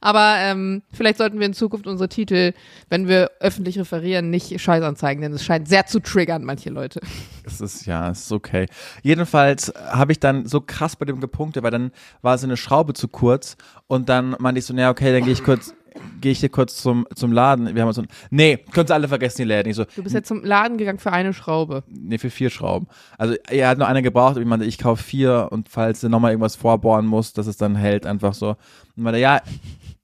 Aber 0.00 0.36
ähm, 0.38 0.82
vielleicht 0.92 1.18
sollten 1.18 1.40
wir 1.40 1.46
in 1.46 1.54
Zukunft 1.54 1.86
unsere 1.88 2.08
Titel, 2.08 2.52
wenn 2.88 3.08
wir 3.08 3.30
öffentlich 3.40 3.78
referieren, 3.78 4.30
nicht 4.30 4.60
Scheißanzeigen, 4.60 5.22
denn 5.22 5.32
es 5.32 5.44
scheint 5.44 5.66
sehr 5.66 5.86
zu 5.86 5.98
triggern, 5.98 6.44
manche 6.44 6.70
Leute. 6.70 7.00
Es 7.44 7.60
ist, 7.60 7.86
ja, 7.86 8.10
es 8.10 8.20
ist 8.24 8.32
okay. 8.32 8.66
Jedenfalls 9.02 9.72
habe 9.90 10.12
ich 10.12 10.20
dann 10.20 10.46
so 10.46 10.60
krass 10.60 10.94
bei 10.94 11.04
dem 11.04 11.20
gepunktet, 11.20 11.62
weil 11.64 11.70
dann 11.72 11.90
war 12.22 12.38
so 12.38 12.46
eine 12.46 12.56
Schraube 12.56 12.92
zu 12.92 13.08
kurz 13.08 13.56
und 13.86 14.08
dann 14.08 14.36
meinte 14.38 14.60
ich 14.60 14.66
so, 14.66 14.72
naja, 14.74 14.90
okay, 14.90 15.12
dann 15.12 15.24
gehe 15.24 15.32
ich 15.32 15.42
kurz, 15.42 15.74
gehe 16.20 16.32
ich 16.32 16.40
hier 16.40 16.48
kurz 16.48 16.76
zum, 16.76 17.06
zum 17.14 17.32
Laden. 17.32 17.74
Wir 17.74 17.82
haben 17.82 17.92
so 17.92 18.02
ein, 18.02 18.08
nee, 18.30 18.56
könnt 18.72 18.90
ihr 18.90 18.94
alle 18.94 19.08
vergessen, 19.08 19.38
die 19.42 19.44
Läden. 19.48 19.70
Ich 19.70 19.76
so, 19.76 19.84
Du 19.84 20.02
bist 20.02 20.14
jetzt 20.14 20.28
zum 20.28 20.44
Laden 20.44 20.78
gegangen 20.78 20.98
für 20.98 21.12
eine 21.12 21.32
Schraube. 21.32 21.84
nee, 21.88 22.18
für 22.18 22.30
vier 22.30 22.50
Schrauben. 22.50 22.86
Also 23.18 23.34
er 23.48 23.68
hat 23.68 23.78
nur 23.78 23.86
eine 23.86 24.02
gebraucht, 24.02 24.36
ich 24.36 24.44
meinte, 24.46 24.66
ich 24.66 24.78
kaufe 24.78 25.02
vier 25.02 25.48
und 25.50 25.68
falls 25.68 26.02
er 26.02 26.08
nochmal 26.08 26.32
irgendwas 26.32 26.56
vorbohren 26.56 27.06
muss, 27.06 27.32
dass 27.32 27.46
es 27.46 27.56
dann 27.56 27.76
hält, 27.76 28.06
einfach 28.06 28.34
so. 28.34 28.50
Und 28.96 29.02
meinte, 29.02 29.20
ja, 29.20 29.40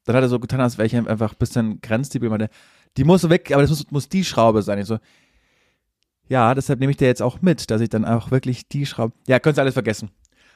dann 0.04 0.16
hat 0.16 0.22
er 0.22 0.28
so 0.28 0.38
getan, 0.40 0.60
als 0.60 0.78
wäre 0.78 0.86
ich 0.86 0.96
einfach 0.96 1.32
ein 1.32 1.38
bisschen 1.38 1.80
grenzdebil. 1.80 2.26
Ich 2.28 2.30
meinte, 2.30 2.50
die 2.96 3.04
muss 3.04 3.28
weg, 3.28 3.50
aber 3.52 3.62
das 3.62 3.70
muss, 3.70 3.90
muss 3.90 4.08
die 4.08 4.24
Schraube 4.24 4.62
sein. 4.62 4.78
Ich 4.78 4.86
so, 4.86 4.98
ja, 6.28 6.54
deshalb 6.54 6.78
nehme 6.80 6.90
ich 6.92 6.96
dir 6.96 7.06
jetzt 7.08 7.22
auch 7.22 7.42
mit, 7.42 7.70
dass 7.70 7.80
ich 7.80 7.88
dann 7.88 8.04
auch 8.04 8.30
wirklich 8.30 8.68
die 8.68 8.86
Schraube, 8.86 9.14
ja, 9.26 9.38
könnt 9.40 9.58
ihr 9.58 9.62
alles 9.62 9.74
vergessen. 9.74 10.10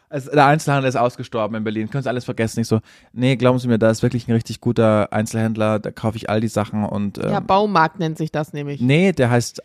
Also 0.08 0.30
der 0.30 0.46
Einzelhandel 0.46 0.88
ist 0.88 0.96
ausgestorben 0.96 1.56
in 1.56 1.64
Berlin, 1.64 1.90
könnt 1.90 2.06
ihr 2.06 2.10
alles 2.10 2.24
vergessen. 2.24 2.60
Ich 2.60 2.68
so, 2.68 2.80
nee, 3.12 3.36
glauben 3.36 3.58
Sie 3.58 3.68
mir, 3.68 3.78
da 3.78 3.90
ist 3.90 4.02
wirklich 4.02 4.28
ein 4.28 4.32
richtig 4.32 4.60
guter 4.60 5.12
Einzelhändler, 5.12 5.78
da 5.78 5.90
kaufe 5.90 6.16
ich 6.16 6.30
all 6.30 6.40
die 6.40 6.48
Sachen 6.48 6.84
und 6.84 7.18
ähm, 7.18 7.30
Ja, 7.30 7.40
Baumarkt 7.40 7.98
nennt 7.98 8.18
sich 8.18 8.30
das 8.30 8.52
nämlich. 8.52 8.80
Nee, 8.80 9.12
der 9.12 9.30
heißt, 9.30 9.62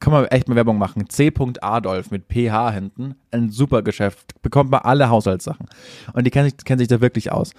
kann 0.00 0.12
man 0.12 0.24
echt 0.26 0.48
mal 0.48 0.56
Werbung 0.56 0.78
machen, 0.78 1.08
C. 1.08 1.32
Adolf 1.60 2.10
mit 2.10 2.24
PH 2.28 2.72
hinten. 2.72 3.14
Ein 3.30 3.50
super 3.50 3.82
Geschäft. 3.82 4.40
Bekommt 4.42 4.70
man 4.70 4.80
alle 4.80 5.08
Haushaltssachen. 5.08 5.66
Und 6.12 6.24
die 6.26 6.30
kennen 6.30 6.50
sich, 6.50 6.58
kennen 6.64 6.78
sich 6.78 6.88
da 6.88 7.00
wirklich 7.00 7.32
aus. 7.32 7.52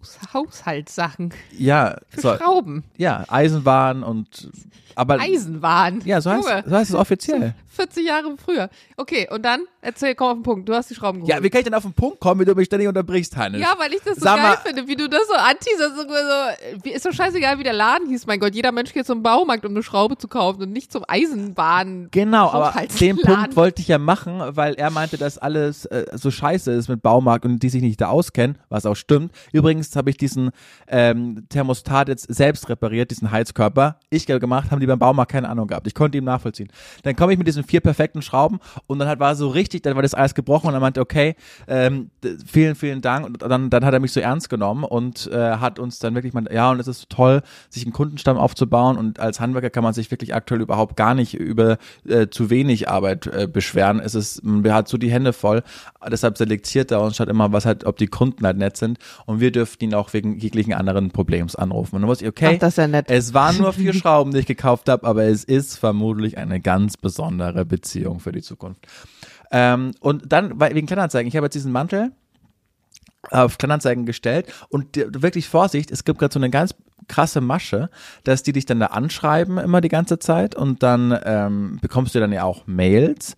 Haus- 0.00 0.18
Haushaltssachen. 0.32 1.32
Ja, 1.56 1.96
Für 2.08 2.20
so, 2.20 2.36
Schrauben. 2.36 2.84
ja, 2.96 3.24
Eisenwaren 3.28 4.02
und, 4.02 4.48
aber, 4.94 5.18
Eisenwahn. 5.20 6.02
ja, 6.04 6.20
so 6.20 6.30
heißt, 6.30 6.48
so 6.66 6.76
heißt 6.76 6.90
es 6.90 6.96
offiziell. 6.96 7.54
40 7.72 8.04
Jahre 8.06 8.34
früher. 8.44 8.68
Okay, 8.96 9.28
und 9.32 9.42
dann 9.44 9.60
erzähl, 9.80 10.14
komm 10.14 10.26
auf 10.28 10.34
den 10.34 10.42
Punkt. 10.42 10.68
Du 10.68 10.74
hast 10.74 10.90
die 10.90 10.94
Schrauben 10.94 11.20
geholt. 11.20 11.32
Ja, 11.32 11.42
wie 11.42 11.48
kann 11.48 11.60
ich 11.60 11.64
denn 11.64 11.72
auf 11.72 11.84
den 11.84 11.92
Punkt 11.94 12.20
kommen, 12.20 12.40
wenn 12.40 12.46
du 12.46 12.54
mich 12.54 12.66
ständig 12.66 12.88
unterbrichst, 12.88 13.34
Hannes? 13.36 13.60
Ja, 13.60 13.74
weil 13.78 13.92
ich 13.94 14.00
das 14.04 14.16
so 14.16 14.22
Sag 14.22 14.36
geil 14.36 14.50
mal- 14.50 14.56
finde, 14.58 14.86
wie 14.88 14.96
du 14.96 15.08
das 15.08 15.22
so 15.28 15.34
anteaserst. 15.34 15.96
So, 15.96 16.02
so, 16.02 16.90
ist 16.90 17.06
doch 17.06 17.12
scheißegal, 17.12 17.58
wie 17.58 17.62
der 17.62 17.72
Laden 17.72 18.08
hieß. 18.08 18.26
Mein 18.26 18.40
Gott, 18.40 18.54
jeder 18.54 18.72
Mensch 18.72 18.92
geht 18.92 19.06
zum 19.06 19.22
Baumarkt, 19.22 19.64
um 19.64 19.70
eine 19.70 19.82
Schraube 19.82 20.18
zu 20.18 20.28
kaufen 20.28 20.62
und 20.62 20.72
nicht 20.72 20.92
zum 20.92 21.04
Eisenbahn. 21.08 22.08
Genau, 22.10 22.50
aber 22.50 22.74
den 23.00 23.16
Punkt 23.18 23.56
wollte 23.56 23.80
ich 23.80 23.88
ja 23.88 23.98
machen, 23.98 24.42
weil 24.56 24.74
er 24.74 24.90
meinte, 24.90 25.16
dass 25.16 25.38
alles 25.38 25.86
äh, 25.86 26.06
so 26.14 26.30
scheiße 26.30 26.72
ist 26.72 26.88
mit 26.88 27.00
Baumarkt 27.02 27.44
und 27.46 27.60
die 27.62 27.70
sich 27.70 27.82
nicht 27.82 28.00
da 28.00 28.08
auskennen, 28.08 28.58
was 28.68 28.84
auch 28.84 28.96
stimmt. 28.96 29.32
Übrigens 29.52 29.89
habe 29.96 30.10
ich 30.10 30.16
diesen 30.16 30.50
ähm, 30.88 31.46
Thermostat 31.48 32.08
jetzt 32.08 32.32
selbst 32.34 32.68
repariert, 32.68 33.10
diesen 33.10 33.30
Heizkörper. 33.30 33.98
Ich 34.10 34.26
ge- 34.26 34.38
gemacht, 34.38 34.70
haben 34.70 34.80
die 34.80 34.86
beim 34.86 34.98
Baumarkt 34.98 35.32
keine 35.32 35.48
Ahnung 35.48 35.66
gehabt. 35.66 35.86
Ich 35.86 35.94
konnte 35.94 36.18
ihm 36.18 36.24
nachvollziehen. 36.24 36.68
Dann 37.02 37.16
komme 37.16 37.32
ich 37.32 37.38
mit 37.38 37.46
diesen 37.46 37.64
vier 37.64 37.80
perfekten 37.80 38.22
Schrauben 38.22 38.58
und 38.86 38.98
dann 38.98 39.08
hat, 39.08 39.20
war 39.20 39.34
so 39.34 39.48
richtig, 39.48 39.82
dann 39.82 39.94
war 39.94 40.02
das 40.02 40.14
alles 40.14 40.34
gebrochen 40.34 40.68
und 40.68 40.74
er 40.74 40.80
meinte, 40.80 41.00
okay, 41.00 41.34
ähm, 41.68 42.10
vielen, 42.46 42.74
vielen 42.74 43.00
Dank. 43.00 43.26
Und 43.26 43.42
dann, 43.42 43.70
dann 43.70 43.84
hat 43.84 43.94
er 43.94 44.00
mich 44.00 44.12
so 44.12 44.20
ernst 44.20 44.48
genommen 44.50 44.84
und 44.84 45.26
äh, 45.32 45.56
hat 45.56 45.78
uns 45.78 45.98
dann 45.98 46.14
wirklich, 46.14 46.32
meint, 46.32 46.50
ja, 46.50 46.70
und 46.70 46.80
es 46.80 46.88
ist 46.88 47.10
toll, 47.10 47.42
sich 47.68 47.84
einen 47.84 47.92
Kundenstamm 47.92 48.36
aufzubauen 48.36 48.98
und 48.98 49.20
als 49.20 49.40
Handwerker 49.40 49.70
kann 49.70 49.84
man 49.84 49.94
sich 49.94 50.10
wirklich 50.10 50.34
aktuell 50.34 50.60
überhaupt 50.60 50.96
gar 50.96 51.14
nicht 51.14 51.34
über 51.34 51.78
äh, 52.06 52.28
zu 52.28 52.50
wenig 52.50 52.88
Arbeit 52.88 53.26
äh, 53.26 53.46
beschweren. 53.46 54.00
Es 54.00 54.14
ist, 54.14 54.42
man 54.44 54.72
hat 54.72 54.88
so 54.88 54.98
die 54.98 55.10
Hände 55.10 55.32
voll, 55.32 55.62
deshalb 56.10 56.38
selektiert 56.38 56.90
er 56.90 57.00
uns 57.02 57.16
schaut 57.16 57.28
immer, 57.28 57.52
was 57.52 57.66
halt, 57.66 57.84
ob 57.84 57.96
die 57.96 58.06
Kunden 58.06 58.46
halt 58.46 58.56
nett 58.56 58.76
sind 58.76 58.98
und 59.26 59.40
wir 59.40 59.50
ihn 59.82 59.94
auch 59.94 60.12
wegen 60.12 60.38
jeglichen 60.38 60.72
anderen 60.72 61.10
Problems 61.10 61.56
anrufen. 61.56 61.96
Und 61.96 62.02
dann 62.02 62.08
muss 62.08 62.20
ich, 62.20 62.28
okay, 62.28 62.54
Ach, 62.54 62.58
das 62.58 62.74
ist 62.74 62.78
ja 62.78 62.88
nett. 62.88 63.06
es 63.08 63.34
waren 63.34 63.58
nur 63.58 63.72
vier 63.72 63.92
Schrauben, 63.94 64.32
die 64.32 64.38
ich 64.38 64.46
gekauft 64.46 64.88
habe, 64.88 65.06
aber 65.06 65.24
es 65.24 65.44
ist 65.44 65.76
vermutlich 65.76 66.38
eine 66.38 66.60
ganz 66.60 66.96
besondere 66.96 67.64
Beziehung 67.64 68.20
für 68.20 68.32
die 68.32 68.42
Zukunft. 68.42 68.86
Ähm, 69.50 69.92
und 70.00 70.32
dann, 70.32 70.60
wegen 70.60 70.86
Kleinanzeigen, 70.86 71.28
ich 71.28 71.36
habe 71.36 71.46
jetzt 71.46 71.54
diesen 71.54 71.72
Mantel 71.72 72.12
auf 73.30 73.58
Kleinanzeigen 73.58 74.06
gestellt 74.06 74.52
und 74.68 74.96
wirklich 74.96 75.48
Vorsicht, 75.48 75.90
es 75.90 76.04
gibt 76.04 76.18
gerade 76.18 76.32
so 76.32 76.38
eine 76.38 76.50
ganz 76.50 76.74
krasse 77.08 77.40
Masche, 77.40 77.90
dass 78.24 78.42
die 78.42 78.52
dich 78.52 78.66
dann 78.66 78.80
da 78.80 78.86
anschreiben 78.86 79.58
immer 79.58 79.80
die 79.80 79.88
ganze 79.88 80.18
Zeit 80.18 80.54
und 80.54 80.82
dann 80.82 81.18
ähm, 81.24 81.78
bekommst 81.82 82.14
du 82.14 82.20
dann 82.20 82.32
ja 82.32 82.44
auch 82.44 82.66
Mails 82.66 83.36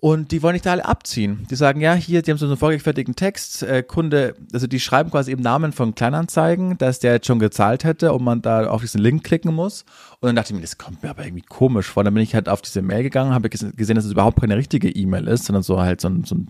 und 0.00 0.32
die 0.32 0.42
wollen 0.42 0.54
dich 0.54 0.62
da 0.62 0.72
alle 0.72 0.84
abziehen. 0.84 1.46
Die 1.50 1.54
sagen, 1.56 1.80
ja, 1.80 1.94
hier, 1.94 2.22
die 2.22 2.30
haben 2.30 2.38
so 2.38 2.46
einen 2.46 2.56
vorgefertigten 2.56 3.14
Text, 3.16 3.62
äh, 3.62 3.82
Kunde, 3.82 4.34
also 4.52 4.66
die 4.66 4.80
schreiben 4.80 5.10
quasi 5.10 5.30
im 5.32 5.40
Namen 5.40 5.72
von 5.72 5.94
Kleinanzeigen, 5.94 6.78
dass 6.78 6.98
der 6.98 7.12
jetzt 7.12 7.26
schon 7.26 7.38
gezahlt 7.38 7.84
hätte 7.84 8.12
und 8.12 8.24
man 8.24 8.42
da 8.42 8.66
auf 8.68 8.80
diesen 8.80 9.00
Link 9.00 9.24
klicken 9.24 9.54
muss. 9.54 9.84
Und 10.20 10.26
dann 10.26 10.36
dachte 10.36 10.52
ich 10.52 10.56
mir, 10.56 10.62
das 10.62 10.78
kommt 10.78 11.02
mir 11.02 11.10
aber 11.10 11.24
irgendwie 11.24 11.44
komisch 11.46 11.86
vor. 11.86 12.02
Dann 12.02 12.14
bin 12.14 12.22
ich 12.22 12.34
halt 12.34 12.48
auf 12.48 12.62
diese 12.62 12.82
Mail 12.82 13.02
gegangen, 13.02 13.34
habe 13.34 13.48
ges- 13.48 13.76
gesehen, 13.76 13.96
dass 13.96 14.04
es 14.04 14.12
überhaupt 14.12 14.40
keine 14.40 14.56
richtige 14.56 14.88
E-Mail 14.88 15.28
ist, 15.28 15.44
sondern 15.44 15.62
so 15.62 15.80
halt 15.80 16.00
so 16.00 16.08
ein, 16.08 16.24
so 16.24 16.34
ein 16.34 16.48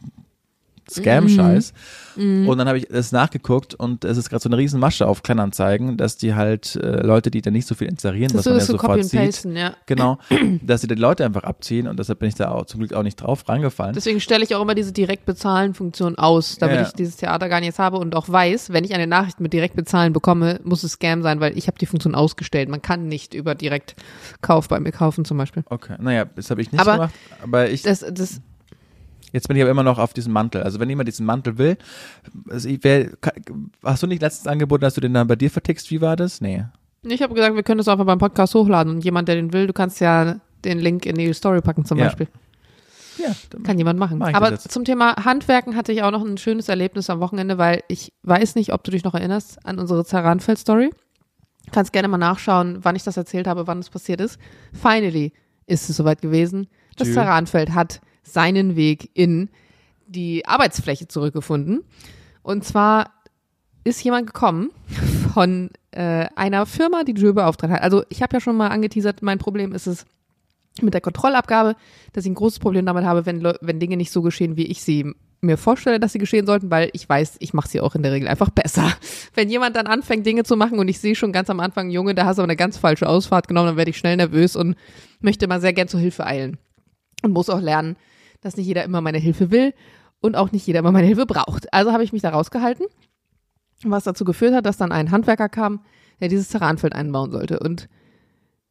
Scam-Scheiß. 0.91 1.73
Und 2.17 2.59
dann 2.59 2.69
habe 2.69 2.77
ich 2.77 2.91
es 2.91 3.13
nachgeguckt 3.13 3.75
und 3.75 4.05
es 4.05 4.19
ist 4.19 4.29
gerade 4.29 4.43
so 4.43 4.49
eine 4.49 4.59
riesen 4.59 4.79
Masche 4.81 5.07
auf 5.07 5.23
Kleinanzeigen, 5.23 5.97
dass 5.97 6.17
die 6.19 6.35
halt 6.35 6.77
äh, 6.77 7.01
Leute, 7.07 7.31
die 7.31 7.41
da 7.41 7.51
nicht 7.51 7.67
so 7.67 7.75
viel 7.75 7.89
inserieren, 7.89 8.31
was 8.35 8.45
Das 8.45 8.47
man 8.53 8.59
ja 8.59 8.65
so 8.67 8.73
sofort 8.73 9.05
sieht, 9.05 9.21
Pasten, 9.21 9.57
ja. 9.57 9.73
genau, 9.87 10.19
dass 10.63 10.83
sie 10.83 10.87
die 10.89 10.97
Leute 10.97 11.25
einfach 11.25 11.45
abziehen 11.45 11.87
und 11.87 11.99
deshalb 11.99 12.19
bin 12.19 12.29
ich 12.29 12.35
da 12.35 12.51
auch 12.51 12.67
zum 12.67 12.81
Glück 12.81 12.93
auch 12.93 13.03
nicht 13.05 13.17
drauf 13.17 13.49
reingefallen. 13.49 13.95
Deswegen 13.95 14.21
stelle 14.21 14.45
ich 14.45 14.55
auch 14.55 14.61
immer 14.61 14.75
diese 14.75 14.93
Direktbezahlen-Funktion 14.93 16.17
aus, 16.19 16.57
damit 16.59 16.77
Ja. 16.77 16.83
ich 16.83 16.93
dieses 16.93 17.17
Theater 17.17 17.49
gar 17.49 17.61
nicht 17.61 17.69
jetzt 17.69 17.79
habe 17.79 17.97
und 17.99 18.15
auch 18.15 18.29
weiß, 18.29 18.71
wenn 18.73 18.85
ich 18.85 18.93
eine 18.93 19.07
Nachricht 19.07 19.41
mit 19.41 19.53
Direktbezahlen 19.53 20.13
bekomme, 20.13 20.61
muss 20.65 20.83
es 20.83 20.93
Scam 20.93 21.23
sein, 21.23 21.41
weil 21.41 21.57
ich 21.57 21.69
habe 21.69 21.79
die 21.79 21.87
Funktion 21.87 22.15
ausgestellt. 22.15 22.69
Man 22.69 22.83
kann 22.83 23.07
nicht 23.09 23.33
über 23.35 23.55
Direktkauf 23.55 24.69
bei 24.69 24.81
mir 24.81 24.93
kaufen 24.93 25.25
zum 25.25 25.39
Beispiel. 25.39 25.63
Okay, 25.71 25.95
naja, 26.01 26.25
das 26.25 26.51
habe 26.51 26.61
ich 26.61 26.71
nicht 26.73 26.81
Aber 26.81 26.93
gemacht, 26.95 27.15
aber 27.43 27.71
ich, 27.71 27.83
Das, 27.83 28.05
das, 28.13 28.41
jetzt 29.33 29.49
bin 29.49 29.57
ich 29.57 29.63
aber 29.63 29.71
immer 29.71 29.83
noch 29.83 29.99
auf 29.99 30.13
diesem 30.13 30.33
Mantel. 30.33 30.63
Also 30.63 30.81
wenn 30.81 30.89
jemand 30.89 31.09
diesen 31.09 31.27
Mantel 31.27 31.59
will, 31.59 31.77
also 32.49 32.69
ich 32.69 32.83
wär, 32.85 33.11
hast 33.85 34.03
du 34.03 34.07
nicht 34.07 34.23
letztens 34.23 34.47
angeboten, 34.47 34.83
dass 34.83 34.95
du 34.95 35.01
den 35.01 35.15
dann 35.15 35.27
bei 35.27 35.37
dir 35.37 35.51
vertickst? 35.51 35.91
Wie 35.91 36.01
war 36.01 36.17
das? 36.17 36.41
Nee. 36.41 36.65
ich 37.03 37.23
habe 37.23 37.35
gesagt, 37.35 37.55
wir 37.57 37.63
können 37.63 37.79
das 37.79 37.89
einfach 37.89 38.07
beim 38.07 38.19
Podcast 38.19 38.55
hochladen 38.55 38.95
und 38.95 39.05
jemand, 39.05 39.29
der 39.29 39.37
den 39.37 39.53
will, 39.53 39.67
du 39.67 39.73
kannst 39.73 40.01
ja 40.01 40.37
den 40.65 40.79
Link 40.79 41.07
in 41.07 41.17
die 41.17 41.33
Story 41.33 41.61
packen 41.61 41.85
zum 41.85 41.99
Ja. 41.99 42.05
Beispiel. 42.07 42.29
Ja, 43.19 43.35
Kann 43.65 43.77
jemand 43.77 43.99
machen. 43.99 44.19
Mach 44.19 44.33
Aber 44.33 44.59
zum 44.59 44.85
Thema 44.85 45.15
Handwerken 45.25 45.77
hatte 45.77 45.93
ich 45.93 46.03
auch 46.03 46.11
noch 46.11 46.25
ein 46.25 46.39
schönes 46.39 46.69
Erlebnis 46.69 47.11
am 47.11 47.21
Wochenende, 47.21 47.59
weil 47.59 47.83
ich 47.89 48.13
weiß 48.23 48.55
nicht, 48.55 48.73
ob 48.73 48.83
du 48.85 48.91
dich 48.91 49.05
noch 49.05 49.15
erinnerst 49.15 49.65
an 49.67 49.79
unsere 49.79 50.05
Zerranfeld-Story. 50.05 50.91
Kannst 51.73 51.93
gerne 51.93 52.09
mal 52.09 52.19
nachschauen, 52.19 52.79
wann 52.83 52.97
ich 52.97 53.03
das 53.03 53.17
erzählt 53.19 53.47
habe, 53.47 53.67
wann 53.67 53.79
es 53.79 53.91
passiert 53.91 54.21
ist. 54.21 54.39
Finally 54.73 55.33
ist 55.67 55.91
es 55.91 55.97
soweit 55.97 56.23
gewesen. 56.23 56.69
Das 56.97 57.09
Tschü. 57.09 57.15
Zerranfeld 57.15 57.75
hat 57.75 58.01
seinen 58.33 58.77
Weg 58.77 59.11
in 59.15 59.49
die 60.07 60.47
Arbeitsfläche 60.47 61.09
zurückgefunden. 61.09 61.85
Und 62.43 62.65
zwar 62.65 63.13
ist 63.85 64.03
jemand 64.03 64.27
gekommen 64.27 64.71
von 65.33 65.71
äh, 65.93 66.27
einer 66.37 66.67
Firma, 66.67 67.05
die 67.05 67.13
Joe 67.13 67.33
beauftragt 67.33 67.73
hat. 67.73 67.83
Also 67.83 68.03
ich 68.09 68.23
habe 68.23 68.37
ja 68.37 68.41
schon 68.41 68.57
mal 68.57 68.69
angeteasert, 68.69 69.23
mein 69.23 69.39
Problem 69.39 69.73
ist 69.73 69.87
es 69.87 70.07
mit 70.83 70.95
der 70.95 71.01
Kontrollabgabe, 71.01 71.77
dass 72.13 72.25
ich 72.25 72.31
ein 72.31 72.35
großes 72.35 72.59
Problem 72.59 72.87
damit 72.87 73.05
habe, 73.05 73.27
wenn, 73.27 73.43
wenn 73.43 73.81
Dinge 73.81 73.97
nicht 73.97 74.13
so 74.13 74.23
geschehen, 74.23 74.57
wie 74.57 74.67
ich 74.67 74.83
sie 74.83 75.15
mir 75.43 75.57
vorstelle, 75.57 75.99
dass 75.99 76.13
sie 76.13 76.19
geschehen 76.19 76.47
sollten, 76.47 76.71
weil 76.71 76.91
ich 76.93 77.09
weiß, 77.09 77.37
ich 77.41 77.55
mache 77.55 77.69
sie 77.69 77.81
auch 77.81 77.95
in 77.95 78.03
der 78.03 78.13
Regel 78.13 78.29
einfach 78.29 78.51
besser. 78.51 78.93
Wenn 79.35 79.49
jemand 79.49 79.75
dann 79.75 79.87
anfängt, 79.87 80.27
Dinge 80.27 80.45
zu 80.45 80.55
machen 80.55 80.79
und 80.79 80.89
ich 80.89 81.01
sehe 81.01 81.15
schon 81.15 81.33
ganz 81.33 81.49
am 81.49 81.61
Anfang, 81.61 81.91
Junge, 81.91 82.15
da 82.15 82.27
hast 82.27 82.37
du 82.37 82.43
aber 82.43 82.51
eine 82.51 82.57
ganz 82.57 82.77
falsche 82.77 83.09
Ausfahrt 83.09 83.49
genommen, 83.49 83.69
dann 83.69 83.77
werde 83.79 83.91
ich 83.91 83.97
schnell 83.97 84.17
nervös 84.17 84.55
und 84.55 84.77
möchte 85.21 85.49
mal 85.49 85.61
sehr 85.61 85.73
gern 85.73 85.89
zur 85.89 86.01
Hilfe 86.01 86.27
eilen. 86.27 86.59
Und 87.23 87.33
muss 87.33 87.51
auch 87.51 87.61
lernen, 87.61 87.97
dass 88.41 88.57
nicht 88.57 88.67
jeder 88.67 88.85
immer 88.85 89.01
meine 89.01 89.19
Hilfe 89.19 89.51
will 89.51 89.75
und 90.21 90.37
auch 90.37 90.53
nicht 90.53 90.67
jeder 90.67 90.81
immer 90.81 90.93
meine 90.93 91.07
Hilfe 91.07 91.27
braucht. 91.27 91.73
Also 91.73 91.93
habe 91.93 92.05
ich 92.05 92.13
mich 92.13 92.23
da 92.23 92.31
rausgehalten, 92.31 92.87
was 93.85 94.05
dazu 94.05 94.25
geführt 94.25 94.55
hat, 94.55 94.67
dass 94.67 94.77
dann 94.77 94.93
ein 94.93 95.11
Handwerker 95.11 95.49
kam, 95.49 95.81
der 96.21 96.29
dieses 96.29 96.49
Terranfeld 96.49 96.95
einbauen 96.95 97.31
sollte. 97.31 97.61
Und 97.61 97.89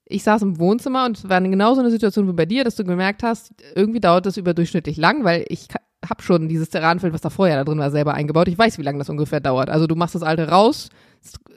ich 0.06 0.24
saß 0.24 0.42
im 0.42 0.60
Wohnzimmer 0.60 1.06
und 1.06 1.18
es 1.18 1.30
war 1.30 1.42
genau 1.42 1.76
so 1.76 1.82
eine 1.82 1.92
Situation 1.92 2.28
wie 2.28 2.34
bei 2.34 2.46
dir, 2.46 2.64
dass 2.64 2.76
du 2.76 2.84
gemerkt 2.84 3.24
hast, 3.24 3.54
irgendwie 3.76 4.00
dauert 4.00 4.26
das 4.26 4.38
überdurchschnittlich 4.38 4.98
lang, 4.98 5.24
weil 5.24 5.46
ich 5.50 5.68
habe 6.08 6.24
schon 6.24 6.48
dieses 6.48 6.70
Terranfeld, 6.70 7.14
was 7.14 7.22
da 7.22 7.30
vorher 7.30 7.58
da 7.58 7.64
drin 7.64 7.78
war, 7.80 7.92
selber 7.92 8.14
eingebaut. 8.14 8.48
Ich 8.48 8.58
weiß, 8.58 8.78
wie 8.78 8.84
lange 8.84 9.00
das 9.00 9.10
ungefähr 9.10 9.40
dauert. 9.40 9.70
Also 9.70 9.86
du 9.86 9.96
machst 9.96 10.16
das 10.16 10.24
alte 10.24 10.50
raus, 10.50 10.90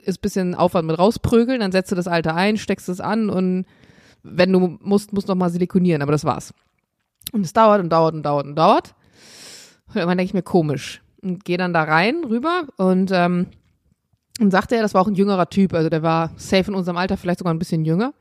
ist 0.03 0.17
ein 0.19 0.21
bisschen 0.21 0.55
Aufwand 0.55 0.87
mit 0.87 0.99
rausprügeln, 0.99 1.61
dann 1.61 1.71
setzt 1.71 1.91
du 1.91 1.95
das 1.95 2.07
alte 2.07 2.33
ein, 2.33 2.57
steckst 2.57 2.89
es 2.89 2.99
an 2.99 3.29
und 3.29 3.65
wenn 4.21 4.51
du 4.51 4.77
musst, 4.81 5.13
musst 5.13 5.27
noch 5.27 5.35
mal 5.35 5.49
silikonieren, 5.49 6.01
aber 6.01 6.11
das 6.11 6.25
war's. 6.25 6.53
Und 7.31 7.45
es 7.45 7.53
dauert 7.53 7.81
und 7.81 7.89
dauert 7.89 8.13
und 8.13 8.23
dauert 8.23 8.45
und 8.45 8.55
dauert. 8.55 8.95
Und 9.87 9.95
irgendwann 9.95 10.17
denke 10.17 10.29
ich 10.29 10.33
mir, 10.33 10.43
komisch. 10.43 11.01
Und 11.21 11.45
gehe 11.45 11.57
dann 11.57 11.73
da 11.73 11.83
rein, 11.83 12.23
rüber 12.25 12.67
und 12.77 13.11
ähm, 13.13 13.47
und 14.39 14.51
sagte 14.51 14.75
er, 14.75 14.81
das 14.81 14.93
war 14.93 15.01
auch 15.01 15.07
ein 15.07 15.15
jüngerer 15.15 15.49
Typ, 15.49 15.73
also 15.73 15.89
der 15.89 16.01
war 16.01 16.31
safe 16.37 16.71
in 16.71 16.75
unserem 16.75 16.97
Alter, 16.97 17.17
vielleicht 17.17 17.39
sogar 17.39 17.53
ein 17.53 17.59
bisschen 17.59 17.85
jünger. 17.85 18.13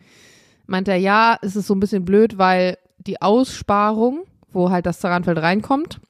Meinte 0.66 0.90
er, 0.90 0.98
ja, 0.98 1.38
es 1.40 1.56
ist 1.56 1.66
so 1.66 1.74
ein 1.74 1.80
bisschen 1.80 2.04
blöd, 2.04 2.38
weil 2.38 2.78
die 2.98 3.20
Aussparung, 3.20 4.24
wo 4.52 4.70
halt 4.70 4.86
das 4.86 5.00
Zerranfeld 5.00 5.38
reinkommt, 5.38 6.00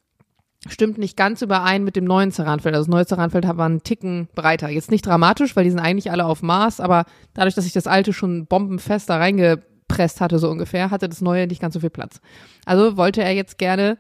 stimmt 0.69 0.99
nicht 0.99 1.17
ganz 1.17 1.43
überein 1.43 1.85
mit 1.85 1.97
dem 1.97 2.05
neuen 2.05 2.33
Zerranfeld. 2.33 2.75
Also 2.75 2.87
das 2.87 2.95
neue 2.95 3.07
Zerranfeld 3.07 3.47
war 3.47 3.67
einen 3.67 3.83
Ticken 3.83 4.29
breiter. 4.35 4.69
Jetzt 4.69 4.91
nicht 4.91 5.07
dramatisch, 5.07 5.57
weil 5.57 5.65
die 5.65 5.71
sind 5.71 5.81
eigentlich 5.81 6.11
alle 6.11 6.27
auf 6.27 6.43
Maß, 6.43 6.81
aber 6.81 7.05
dadurch, 7.35 7.55
dass 7.55 7.67
ich 7.67 7.73
das 7.73 7.87
alte 7.87 8.13
schon 8.13 8.47
bombenfest 8.47 9.09
da 9.09 9.17
reingepresst 9.93 10.21
hatte, 10.21 10.39
so 10.39 10.51
ungefähr, 10.51 10.91
hatte 10.91 11.09
das 11.09 11.21
neue 11.21 11.47
nicht 11.47 11.61
ganz 11.61 11.75
so 11.75 11.81
viel 11.81 11.91
Platz. 11.91 12.21
Also 12.65 12.97
wollte 12.97 13.23
er 13.23 13.33
jetzt 13.33 13.59
gerne 13.59 13.99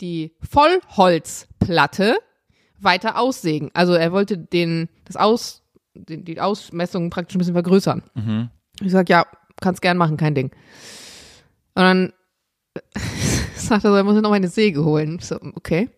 die 0.00 0.34
Vollholzplatte 0.40 2.16
weiter 2.80 3.18
aussägen. 3.18 3.70
Also 3.74 3.94
er 3.94 4.12
wollte 4.12 4.38
den, 4.38 4.88
das 5.04 5.16
Aus, 5.16 5.62
die, 5.94 6.22
die 6.22 6.40
Ausmessungen 6.40 7.10
praktisch 7.10 7.36
ein 7.36 7.38
bisschen 7.38 7.54
vergrößern. 7.54 8.02
Mhm. 8.14 8.50
Ich 8.80 8.92
sag, 8.92 9.08
ja, 9.08 9.26
kannst 9.60 9.82
gern 9.82 9.96
machen, 9.96 10.16
kein 10.16 10.34
Ding. 10.34 10.50
Und 11.74 11.82
dann 11.82 12.12
sagt 13.54 13.84
er 13.84 13.90
so, 13.90 13.96
er 13.96 14.04
muss 14.04 14.20
noch 14.20 14.30
mal 14.30 14.36
eine 14.36 14.48
Säge 14.48 14.84
holen. 14.84 15.18
Ich 15.20 15.26
so, 15.26 15.38
okay. 15.54 15.88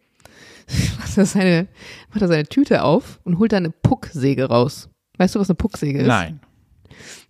Macht 0.98 1.18
er, 1.18 1.26
seine, 1.26 1.68
macht 2.10 2.22
er 2.22 2.28
seine 2.28 2.44
Tüte 2.44 2.82
auf 2.84 3.20
und 3.24 3.38
holt 3.38 3.52
da 3.52 3.58
eine 3.58 3.70
Pucksäge 3.70 4.46
raus. 4.46 4.88
Weißt 5.18 5.34
du, 5.34 5.40
was 5.40 5.50
eine 5.50 5.56
Pucksäge 5.56 6.00
ist? 6.00 6.06
Nein. 6.06 6.40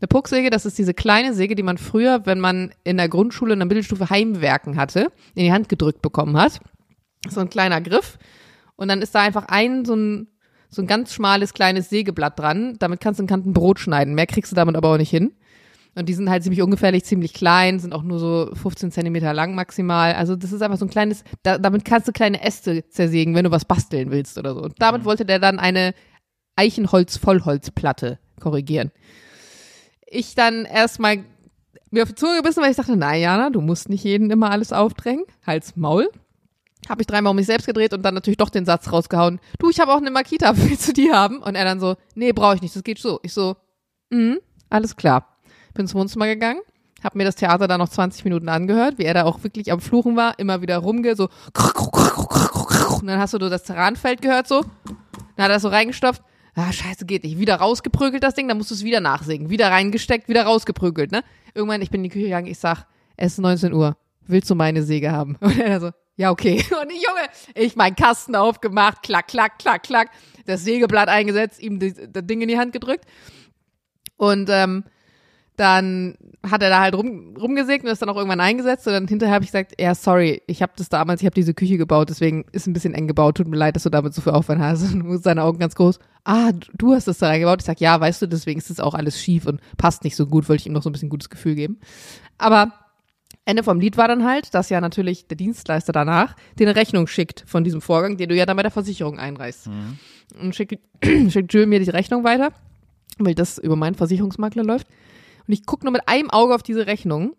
Eine 0.00 0.08
Pucksäge, 0.08 0.50
das 0.50 0.66
ist 0.66 0.78
diese 0.78 0.94
kleine 0.94 1.34
Säge, 1.34 1.54
die 1.54 1.62
man 1.62 1.78
früher, 1.78 2.26
wenn 2.26 2.40
man 2.40 2.72
in 2.84 2.96
der 2.96 3.08
Grundschule, 3.08 3.52
in 3.52 3.58
der 3.58 3.66
Mittelstufe 3.66 4.10
Heimwerken 4.10 4.76
hatte, 4.76 5.12
in 5.34 5.44
die 5.44 5.52
Hand 5.52 5.68
gedrückt 5.68 6.02
bekommen 6.02 6.36
hat. 6.36 6.60
So 7.28 7.40
ein 7.40 7.50
kleiner 7.50 7.80
Griff. 7.80 8.18
Und 8.76 8.88
dann 8.88 9.02
ist 9.02 9.14
da 9.14 9.20
einfach 9.20 9.46
ein, 9.48 9.84
so 9.84 9.94
ein, 9.94 10.28
so 10.68 10.82
ein 10.82 10.86
ganz 10.86 11.12
schmales 11.12 11.54
kleines 11.54 11.88
Sägeblatt 11.90 12.38
dran. 12.38 12.76
Damit 12.78 13.00
kannst 13.00 13.18
du 13.18 13.22
einen 13.22 13.28
Kanten 13.28 13.52
Brot 13.52 13.78
schneiden. 13.78 14.14
Mehr 14.14 14.26
kriegst 14.26 14.52
du 14.52 14.56
damit 14.56 14.76
aber 14.76 14.90
auch 14.90 14.98
nicht 14.98 15.10
hin. 15.10 15.32
Und 15.94 16.08
die 16.08 16.14
sind 16.14 16.28
halt 16.28 16.42
ziemlich 16.42 16.60
ungefährlich, 16.60 17.04
ziemlich 17.04 17.32
klein, 17.34 17.78
sind 17.78 17.92
auch 17.92 18.02
nur 18.02 18.18
so 18.18 18.50
15 18.54 18.90
Zentimeter 18.90 19.32
lang 19.32 19.54
maximal. 19.54 20.14
Also 20.14 20.34
das 20.34 20.52
ist 20.52 20.60
einfach 20.60 20.78
so 20.78 20.86
ein 20.86 20.90
kleines, 20.90 21.22
da, 21.44 21.56
damit 21.56 21.84
kannst 21.84 22.08
du 22.08 22.12
kleine 22.12 22.42
Äste 22.42 22.88
zersägen, 22.88 23.34
wenn 23.34 23.44
du 23.44 23.52
was 23.52 23.64
basteln 23.64 24.10
willst 24.10 24.36
oder 24.36 24.54
so. 24.54 24.62
Und 24.62 24.74
damit 24.80 25.04
wollte 25.04 25.24
der 25.24 25.38
dann 25.38 25.60
eine 25.60 25.94
Eichenholz-Vollholzplatte 26.56 28.18
korrigieren. 28.40 28.90
Ich 30.14 30.34
dann 30.34 30.64
erstmal 30.64 31.24
mir 31.90 32.04
auf 32.04 32.08
die 32.08 32.14
Zunge 32.14 32.36
gebissen, 32.36 32.62
weil 32.62 32.70
ich 32.70 32.76
dachte, 32.76 32.96
na 32.96 33.14
Jana, 33.16 33.50
du 33.50 33.60
musst 33.60 33.88
nicht 33.88 34.04
jeden 34.04 34.30
immer 34.30 34.50
alles 34.50 34.72
aufdrängen. 34.72 35.24
Hals, 35.46 35.76
Maul. 35.76 36.08
Habe 36.88 37.02
ich 37.02 37.06
dreimal 37.06 37.30
um 37.30 37.36
mich 37.36 37.46
selbst 37.46 37.66
gedreht 37.66 37.92
und 37.94 38.02
dann 38.02 38.14
natürlich 38.14 38.36
doch 38.36 38.50
den 38.50 38.64
Satz 38.64 38.92
rausgehauen. 38.92 39.40
Du, 39.58 39.70
ich 39.70 39.80
habe 39.80 39.92
auch 39.92 39.98
eine 39.98 40.10
Makita, 40.10 40.52
willst 40.56 40.88
du 40.88 40.92
die 40.92 41.12
haben? 41.12 41.38
Und 41.38 41.56
er 41.56 41.64
dann 41.64 41.80
so, 41.80 41.96
nee, 42.14 42.32
brauche 42.32 42.54
ich 42.56 42.62
nicht, 42.62 42.76
das 42.76 42.84
geht 42.84 42.98
so. 42.98 43.18
Ich 43.22 43.32
so, 43.32 43.56
mhm, 44.10 44.38
alles 44.70 44.96
klar. 44.96 45.38
Bin 45.72 45.84
ins 45.84 45.94
Wohnzimmer 45.94 46.26
gegangen, 46.26 46.60
habe 47.02 47.18
mir 47.18 47.24
das 47.24 47.34
Theater 47.34 47.66
da 47.66 47.78
noch 47.78 47.88
20 47.88 48.24
Minuten 48.24 48.48
angehört, 48.48 48.98
wie 48.98 49.04
er 49.04 49.14
da 49.14 49.24
auch 49.24 49.42
wirklich 49.42 49.72
am 49.72 49.80
Fluchen 49.80 50.14
war, 50.14 50.38
immer 50.38 50.62
wieder 50.62 50.78
rumge, 50.78 51.16
so 51.16 51.28
und 53.00 53.06
dann 53.08 53.18
hast 53.18 53.34
du 53.34 53.38
das 53.38 53.64
Terranfeld 53.64 54.22
gehört 54.22 54.46
so, 54.46 54.62
dann 55.36 55.44
hat 55.46 55.50
er 55.50 55.60
so 55.60 55.68
reingestopft, 55.68 56.22
ah, 56.54 56.72
scheiße, 56.72 57.06
geht 57.06 57.24
nicht, 57.24 57.38
wieder 57.38 57.56
rausgeprügelt 57.56 58.22
das 58.22 58.34
Ding, 58.34 58.48
dann 58.48 58.58
musst 58.58 58.70
du 58.70 58.74
es 58.74 58.84
wieder 58.84 59.00
nachsägen, 59.00 59.50
wieder 59.50 59.70
reingesteckt, 59.70 60.28
wieder 60.28 60.44
rausgeprügelt, 60.44 61.12
ne? 61.12 61.22
Irgendwann, 61.54 61.82
ich 61.82 61.90
bin 61.90 62.00
in 62.00 62.04
die 62.04 62.10
Küche 62.10 62.24
gegangen, 62.24 62.46
ich 62.46 62.58
sag, 62.58 62.86
es 63.16 63.32
ist 63.32 63.38
19 63.38 63.72
Uhr, 63.72 63.96
willst 64.26 64.50
du 64.50 64.54
meine 64.54 64.82
Säge 64.82 65.12
haben? 65.12 65.36
Und 65.40 65.58
er 65.58 65.80
so, 65.80 65.90
ja, 66.16 66.30
okay. 66.30 66.64
Und 66.82 66.90
ich, 66.90 67.02
Junge, 67.02 67.28
ich 67.54 67.76
meinen 67.76 67.96
Kasten 67.96 68.36
aufgemacht, 68.36 69.02
klack, 69.02 69.28
klack, 69.28 69.58
klack, 69.58 69.82
klack, 69.82 70.10
das 70.46 70.64
Sägeblatt 70.64 71.08
eingesetzt, 71.08 71.60
ihm 71.60 71.78
das, 71.78 71.94
das 72.08 72.26
Ding 72.26 72.40
in 72.40 72.48
die 72.48 72.58
Hand 72.58 72.72
gedrückt. 72.72 73.04
Und 74.16 74.48
ähm, 74.50 74.84
dann 75.56 76.16
hat 76.42 76.62
er 76.62 76.68
da 76.68 76.80
halt 76.80 76.94
rum, 76.94 77.36
rumgesägt 77.40 77.84
und 77.84 77.90
ist 77.90 78.02
dann 78.02 78.08
auch 78.08 78.16
irgendwann 78.16 78.40
eingesetzt 78.40 78.86
und 78.86 78.92
dann 78.92 79.06
hinterher 79.06 79.34
habe 79.34 79.44
ich 79.44 79.52
gesagt, 79.52 79.80
ja, 79.80 79.94
sorry, 79.94 80.42
ich 80.46 80.62
habe 80.62 80.72
das 80.76 80.88
damals, 80.88 81.22
ich 81.22 81.26
habe 81.26 81.34
diese 81.34 81.54
Küche 81.54 81.78
gebaut, 81.78 82.10
deswegen 82.10 82.44
ist 82.52 82.66
ein 82.66 82.72
bisschen 82.72 82.92
eng 82.92 83.06
gebaut, 83.06 83.36
tut 83.36 83.46
mir 83.46 83.56
leid, 83.56 83.76
dass 83.76 83.84
du 83.84 83.90
damit 83.90 84.14
so 84.14 84.20
viel 84.20 84.32
Aufwand 84.32 84.60
hast. 84.60 84.82
Und 84.94 85.22
seine 85.22 85.44
Augen 85.44 85.58
ganz 85.58 85.74
groß, 85.76 86.00
ah, 86.24 86.50
du 86.74 86.92
hast 86.92 87.06
das 87.06 87.18
da 87.18 87.28
reingebaut. 87.28 87.60
Ich 87.60 87.66
sag, 87.66 87.80
ja, 87.80 88.00
weißt 88.00 88.22
du, 88.22 88.26
deswegen 88.26 88.58
ist 88.58 88.70
das 88.70 88.80
auch 88.80 88.94
alles 88.94 89.20
schief 89.20 89.46
und 89.46 89.60
passt 89.76 90.04
nicht 90.04 90.16
so 90.16 90.26
gut, 90.26 90.48
wollte 90.48 90.62
ich 90.62 90.66
ihm 90.66 90.72
noch 90.72 90.82
so 90.82 90.90
ein 90.90 90.92
bisschen 90.92 91.10
gutes 91.10 91.30
Gefühl 91.30 91.54
geben. 91.54 91.78
Aber 92.38 92.72
Ende 93.44 93.62
vom 93.62 93.78
Lied 93.78 93.96
war 93.96 94.08
dann 94.08 94.24
halt, 94.24 94.54
dass 94.54 94.70
ja 94.70 94.80
natürlich 94.80 95.26
der 95.26 95.36
Dienstleister 95.36 95.92
danach 95.92 96.34
dir 96.58 96.66
eine 96.66 96.76
Rechnung 96.76 97.06
schickt 97.06 97.44
von 97.46 97.62
diesem 97.62 97.80
Vorgang, 97.80 98.16
den 98.16 98.30
du 98.30 98.34
ja 98.34 98.46
dann 98.46 98.56
bei 98.56 98.62
der 98.62 98.70
Versicherung 98.70 99.18
einreichst. 99.18 99.68
Mhm. 99.68 99.98
Und 100.40 100.56
schickt, 100.56 100.78
schickt 101.28 101.52
Jules 101.52 101.68
mir 101.68 101.80
die 101.80 101.90
Rechnung 101.90 102.24
weiter, 102.24 102.52
weil 103.18 103.34
das 103.34 103.58
über 103.58 103.76
meinen 103.76 103.94
Versicherungsmakler 103.94 104.64
läuft. 104.64 104.86
Und 105.46 105.52
ich 105.52 105.66
gucke 105.66 105.84
nur 105.84 105.92
mit 105.92 106.08
einem 106.08 106.30
Auge 106.30 106.54
auf 106.54 106.62
diese 106.62 106.86
Rechnung. 106.86 107.36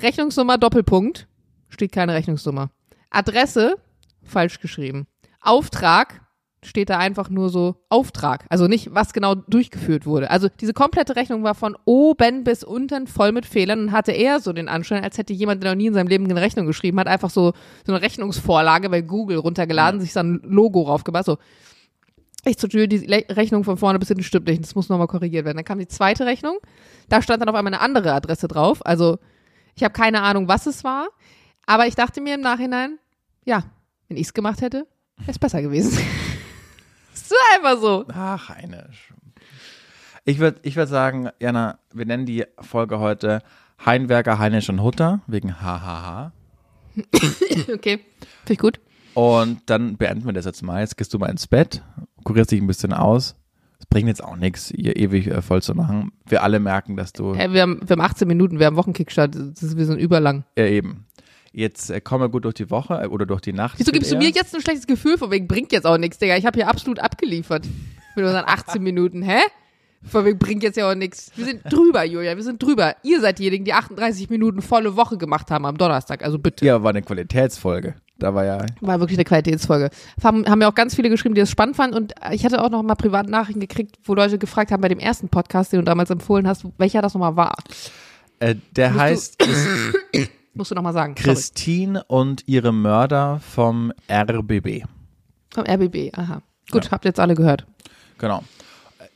Rechnungsnummer 0.00 0.58
Doppelpunkt, 0.58 1.26
steht 1.68 1.92
keine 1.92 2.14
Rechnungsnummer. 2.14 2.70
Adresse, 3.10 3.76
falsch 4.22 4.60
geschrieben. 4.60 5.06
Auftrag, 5.40 6.20
steht 6.64 6.90
da 6.90 6.98
einfach 6.98 7.30
nur 7.30 7.50
so 7.50 7.76
Auftrag. 7.88 8.44
Also 8.48 8.66
nicht, 8.66 8.94
was 8.94 9.12
genau 9.12 9.34
durchgeführt 9.34 10.06
wurde. 10.06 10.30
Also 10.30 10.48
diese 10.60 10.72
komplette 10.72 11.16
Rechnung 11.16 11.42
war 11.44 11.54
von 11.54 11.76
oben 11.84 12.44
bis 12.44 12.64
unten 12.64 13.06
voll 13.06 13.32
mit 13.32 13.46
Fehlern 13.46 13.80
und 13.80 13.92
hatte 13.92 14.12
eher 14.12 14.40
so 14.40 14.52
den 14.52 14.68
Anschein, 14.68 15.04
als 15.04 15.18
hätte 15.18 15.32
jemand, 15.32 15.62
der 15.62 15.72
noch 15.72 15.76
nie 15.76 15.86
in 15.86 15.94
seinem 15.94 16.08
Leben 16.08 16.24
eine 16.24 16.40
Rechnung 16.40 16.66
geschrieben 16.66 16.98
hat, 16.98 17.06
einfach 17.06 17.30
so, 17.30 17.52
so 17.86 17.92
eine 17.92 18.02
Rechnungsvorlage 18.02 18.90
bei 18.90 19.02
Google 19.02 19.38
runtergeladen, 19.38 20.00
sich 20.00 20.12
dann 20.12 20.34
ein 20.34 20.50
Logo 20.50 20.82
raufgemacht. 20.82 21.26
So, 21.26 21.38
ich 22.44 22.58
zu 22.58 22.66
Jules, 22.66 22.88
die 22.88 23.06
Rechnung 23.32 23.64
von 23.64 23.76
vorne 23.76 23.98
bis 23.98 24.08
hinten 24.08 24.22
stimmt 24.22 24.46
nicht, 24.46 24.62
das 24.62 24.74
muss 24.74 24.88
nochmal 24.88 25.06
korrigiert 25.06 25.44
werden. 25.44 25.56
Dann 25.56 25.64
kam 25.64 25.78
die 25.78 25.88
zweite 25.88 26.26
Rechnung, 26.26 26.58
da 27.08 27.22
stand 27.22 27.40
dann 27.40 27.48
auf 27.48 27.54
einmal 27.54 27.74
eine 27.74 27.82
andere 27.82 28.12
Adresse 28.12 28.48
drauf. 28.48 28.84
Also 28.86 29.18
ich 29.74 29.84
habe 29.84 29.92
keine 29.92 30.22
Ahnung, 30.22 30.48
was 30.48 30.66
es 30.66 30.84
war, 30.84 31.08
aber 31.66 31.86
ich 31.86 31.94
dachte 31.94 32.20
mir 32.20 32.34
im 32.34 32.40
Nachhinein, 32.40 32.98
ja, 33.44 33.64
wenn 34.08 34.16
ich 34.16 34.28
es 34.28 34.34
gemacht 34.34 34.60
hätte, 34.60 34.86
wäre 35.18 35.30
es 35.30 35.38
besser 35.38 35.62
gewesen. 35.62 35.98
so 37.12 37.34
einfach 37.54 37.80
so. 37.80 38.04
Ach, 38.12 38.48
Heinisch. 38.48 39.12
Ich 40.24 40.38
würde 40.38 40.60
ich 40.62 40.76
würd 40.76 40.88
sagen, 40.88 41.30
Jana, 41.40 41.78
wir 41.92 42.04
nennen 42.04 42.26
die 42.26 42.44
Folge 42.60 42.98
heute 42.98 43.42
Heinwerker, 43.84 44.38
Heinisch 44.38 44.68
und 44.68 44.82
Hutter, 44.82 45.20
wegen 45.26 45.60
HHH. 45.60 46.32
okay, 47.72 48.00
finde 48.44 48.52
ich 48.52 48.58
gut. 48.58 48.80
Und 49.18 49.62
dann 49.66 49.96
beenden 49.96 50.26
wir 50.26 50.32
das 50.32 50.44
jetzt 50.44 50.62
mal. 50.62 50.78
Jetzt 50.78 50.96
gehst 50.96 51.12
du 51.12 51.18
mal 51.18 51.26
ins 51.26 51.48
Bett, 51.48 51.82
kurierst 52.22 52.52
dich 52.52 52.60
ein 52.60 52.68
bisschen 52.68 52.92
aus. 52.92 53.34
Es 53.80 53.86
bringt 53.86 54.06
jetzt 54.06 54.22
auch 54.22 54.36
nichts, 54.36 54.70
ihr 54.70 54.94
ewig 54.94 55.26
äh, 55.26 55.42
voll 55.42 55.60
zu 55.60 55.74
machen. 55.74 56.12
Wir 56.28 56.44
alle 56.44 56.60
merken, 56.60 56.96
dass 56.96 57.12
du. 57.12 57.34
Hey, 57.34 57.52
wir, 57.52 57.62
haben, 57.62 57.80
wir 57.82 57.96
haben 57.96 58.00
18 58.00 58.28
Minuten, 58.28 58.60
wir 58.60 58.66
haben 58.66 58.76
Wochenkickstart. 58.76 59.34
Das 59.34 59.60
ist, 59.60 59.76
wir 59.76 59.86
sind 59.86 59.98
überlang. 59.98 60.44
Ja, 60.56 60.66
eben. 60.66 61.06
Jetzt 61.50 61.90
äh, 61.90 62.00
kommen 62.00 62.22
wir 62.22 62.28
gut 62.28 62.44
durch 62.44 62.54
die 62.54 62.70
Woche 62.70 62.94
äh, 62.94 63.06
oder 63.08 63.26
durch 63.26 63.40
die 63.40 63.52
Nacht. 63.52 63.80
Wieso 63.80 63.90
gibst 63.90 64.12
du 64.12 64.16
mir 64.16 64.28
jetzt 64.28 64.54
ein 64.54 64.60
schlechtes 64.60 64.86
Gefühl, 64.86 65.18
von 65.18 65.32
wegen 65.32 65.48
bringt 65.48 65.72
jetzt 65.72 65.84
auch 65.84 65.98
nichts, 65.98 66.18
Digga? 66.18 66.36
Ich 66.36 66.46
habe 66.46 66.56
hier 66.56 66.68
absolut 66.68 67.00
abgeliefert. 67.00 67.66
Mit 68.14 68.24
unseren 68.24 68.44
18 68.46 68.80
Minuten, 68.80 69.22
hä? 69.22 69.40
Von 70.04 70.26
wegen 70.26 70.38
bringt 70.38 70.62
jetzt 70.62 70.76
ja 70.76 70.88
auch 70.88 70.94
nichts. 70.94 71.32
Wir 71.34 71.44
sind 71.44 71.62
drüber, 71.64 72.04
Julia, 72.04 72.36
wir 72.36 72.44
sind 72.44 72.62
drüber. 72.62 72.94
Ihr 73.02 73.20
seid 73.20 73.40
diejenigen, 73.40 73.64
die 73.64 73.72
38 73.72 74.30
Minuten 74.30 74.62
volle 74.62 74.94
Woche 74.94 75.18
gemacht 75.18 75.50
haben 75.50 75.66
am 75.66 75.76
Donnerstag, 75.76 76.22
also 76.22 76.38
bitte. 76.38 76.64
Ja, 76.64 76.84
war 76.84 76.90
eine 76.90 77.02
Qualitätsfolge. 77.02 77.96
Da 78.18 78.34
war 78.34 78.44
ja. 78.44 78.66
War 78.80 78.98
wirklich 79.00 79.16
eine 79.18 79.24
Qualitätsfolge. 79.24 79.90
Haben, 80.22 80.44
haben 80.46 80.58
mir 80.58 80.68
auch 80.68 80.74
ganz 80.74 80.94
viele 80.96 81.08
geschrieben, 81.08 81.34
die 81.36 81.40
das 81.40 81.50
spannend 81.50 81.76
fanden. 81.76 81.96
Und 81.96 82.14
ich 82.32 82.44
hatte 82.44 82.60
auch 82.62 82.68
noch 82.70 82.82
mal 82.82 82.96
private 82.96 83.30
Nachrichten 83.30 83.60
gekriegt, 83.60 83.96
wo 84.04 84.14
Leute 84.14 84.38
gefragt 84.38 84.72
haben 84.72 84.80
bei 84.80 84.88
dem 84.88 84.98
ersten 84.98 85.28
Podcast, 85.28 85.72
den 85.72 85.78
du 85.80 85.84
damals 85.84 86.10
empfohlen 86.10 86.48
hast, 86.48 86.64
welcher 86.78 87.00
das 87.00 87.14
nochmal 87.14 87.36
war. 87.36 87.54
Äh, 88.40 88.56
der 88.72 88.88
Musst 88.90 88.96
du- 88.96 89.00
heißt 89.00 89.38
Chris- 89.38 90.28
Musst 90.54 90.72
du 90.72 90.74
nochmal 90.74 90.92
sagen. 90.92 91.14
Sorry. 91.16 91.34
Christine 91.34 92.02
und 92.08 92.42
ihre 92.48 92.72
Mörder 92.72 93.40
vom 93.48 93.92
RBB. 94.10 94.82
Vom 95.54 95.64
RBB, 95.64 96.10
aha. 96.18 96.42
Gut, 96.72 96.90
habt 96.90 97.04
ihr 97.04 97.10
jetzt 97.10 97.20
alle 97.20 97.36
gehört. 97.36 97.64
Genau. 98.18 98.42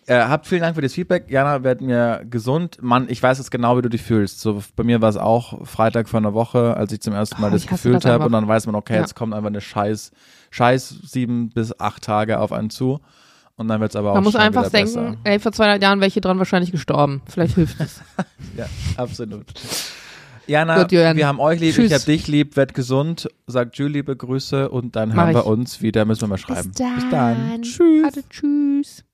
Äh, 0.07 0.17
habt 0.17 0.47
vielen 0.47 0.63
Dank 0.63 0.75
für 0.75 0.83
das 0.83 0.93
Feedback. 0.95 1.31
Jana, 1.31 1.63
werd 1.63 1.81
mir 1.81 2.25
gesund. 2.29 2.79
Mann, 2.83 3.07
ich 3.09 3.23
weiß 3.23 3.39
jetzt 3.39 3.51
genau, 3.53 3.77
wie 3.79 3.83
du 3.83 3.89
dich 3.89 4.03
fühlst. 4.03 4.41
So, 4.41 4.63
bei 4.75 4.83
mir 4.83 5.01
war 5.01 5.09
es 5.09 5.17
auch 5.17 5.65
Freitag 5.67 6.09
vor 6.09 6.19
einer 6.19 6.35
Woche, 6.35 6.77
als 6.77 6.93
ich 6.93 7.01
zum 7.01 7.15
ersten 7.15 7.41
Mal 7.41 7.49
Oh, 7.51 7.53
das 7.53 7.67
gefühlt 7.67 8.05
habe. 8.05 8.25
Und 8.27 8.33
dann 8.33 8.49
weiß 8.49 8.67
man, 8.67 8.75
okay, 8.75 8.95
Ja. 8.95 9.01
jetzt 9.01 9.15
kommt 9.15 9.33
einfach 9.33 9.47
eine 9.49 9.61
scheiß, 9.61 10.11
scheiß 10.51 10.89
sieben 11.05 11.51
bis 11.51 11.79
acht 11.79 12.03
Tage 12.03 12.41
auf 12.41 12.51
einen 12.53 12.71
zu. 12.71 12.99
Und 13.55 13.69
dann 13.69 13.81
wird 13.81 13.91
es 13.93 13.97
aber 13.97 14.11
auch 14.11 14.15
Man 14.15 14.25
muss 14.25 14.35
einfach 14.35 14.71
denken, 14.71 14.93
besser. 14.95 15.17
ey, 15.25 15.39
vor 15.39 15.53
200 15.53 15.81
Jahren 15.83 16.01
wäre 16.01 16.09
ich 16.09 16.15
hier 16.15 16.23
dran 16.23 16.39
wahrscheinlich 16.39 16.73
gestorben. 16.73 17.23
Vielleicht 17.29 17.55
hilft 17.55 17.79
es. 17.81 18.01
Ja, 18.57 18.67
absolut. 18.97 19.47
Jana, 20.49 20.83
Gut, 20.83 20.91
wir 20.91 21.27
haben 21.29 21.39
euch 21.39 21.61
lieb, 21.61 21.75
Tschüss. 21.77 21.87
ich 21.87 21.95
hab 21.95 22.05
dich 22.05 22.27
lieb, 22.27 22.57
werd 22.57 22.75
gesund, 22.75 23.29
sagt 23.47 23.77
Julie 23.77 23.93
liebe 23.99 24.17
Grüße 24.17 24.69
und 24.69 24.97
dann 24.97 25.11
Mach 25.11 25.17
hören 25.27 25.35
wir 25.35 25.41
ich. 25.43 25.47
uns 25.47 25.81
wieder, 25.81 26.05
müssen 26.05 26.23
wir 26.23 26.29
mal 26.29 26.39
schreiben. 26.39 26.71
Bis 26.71 26.77
dann. 26.79 26.95
Bis 26.97 27.11
dann. 27.11 27.63
Tschüss. 27.63 28.03
Warte, 28.03 28.29
tschüss. 28.29 29.05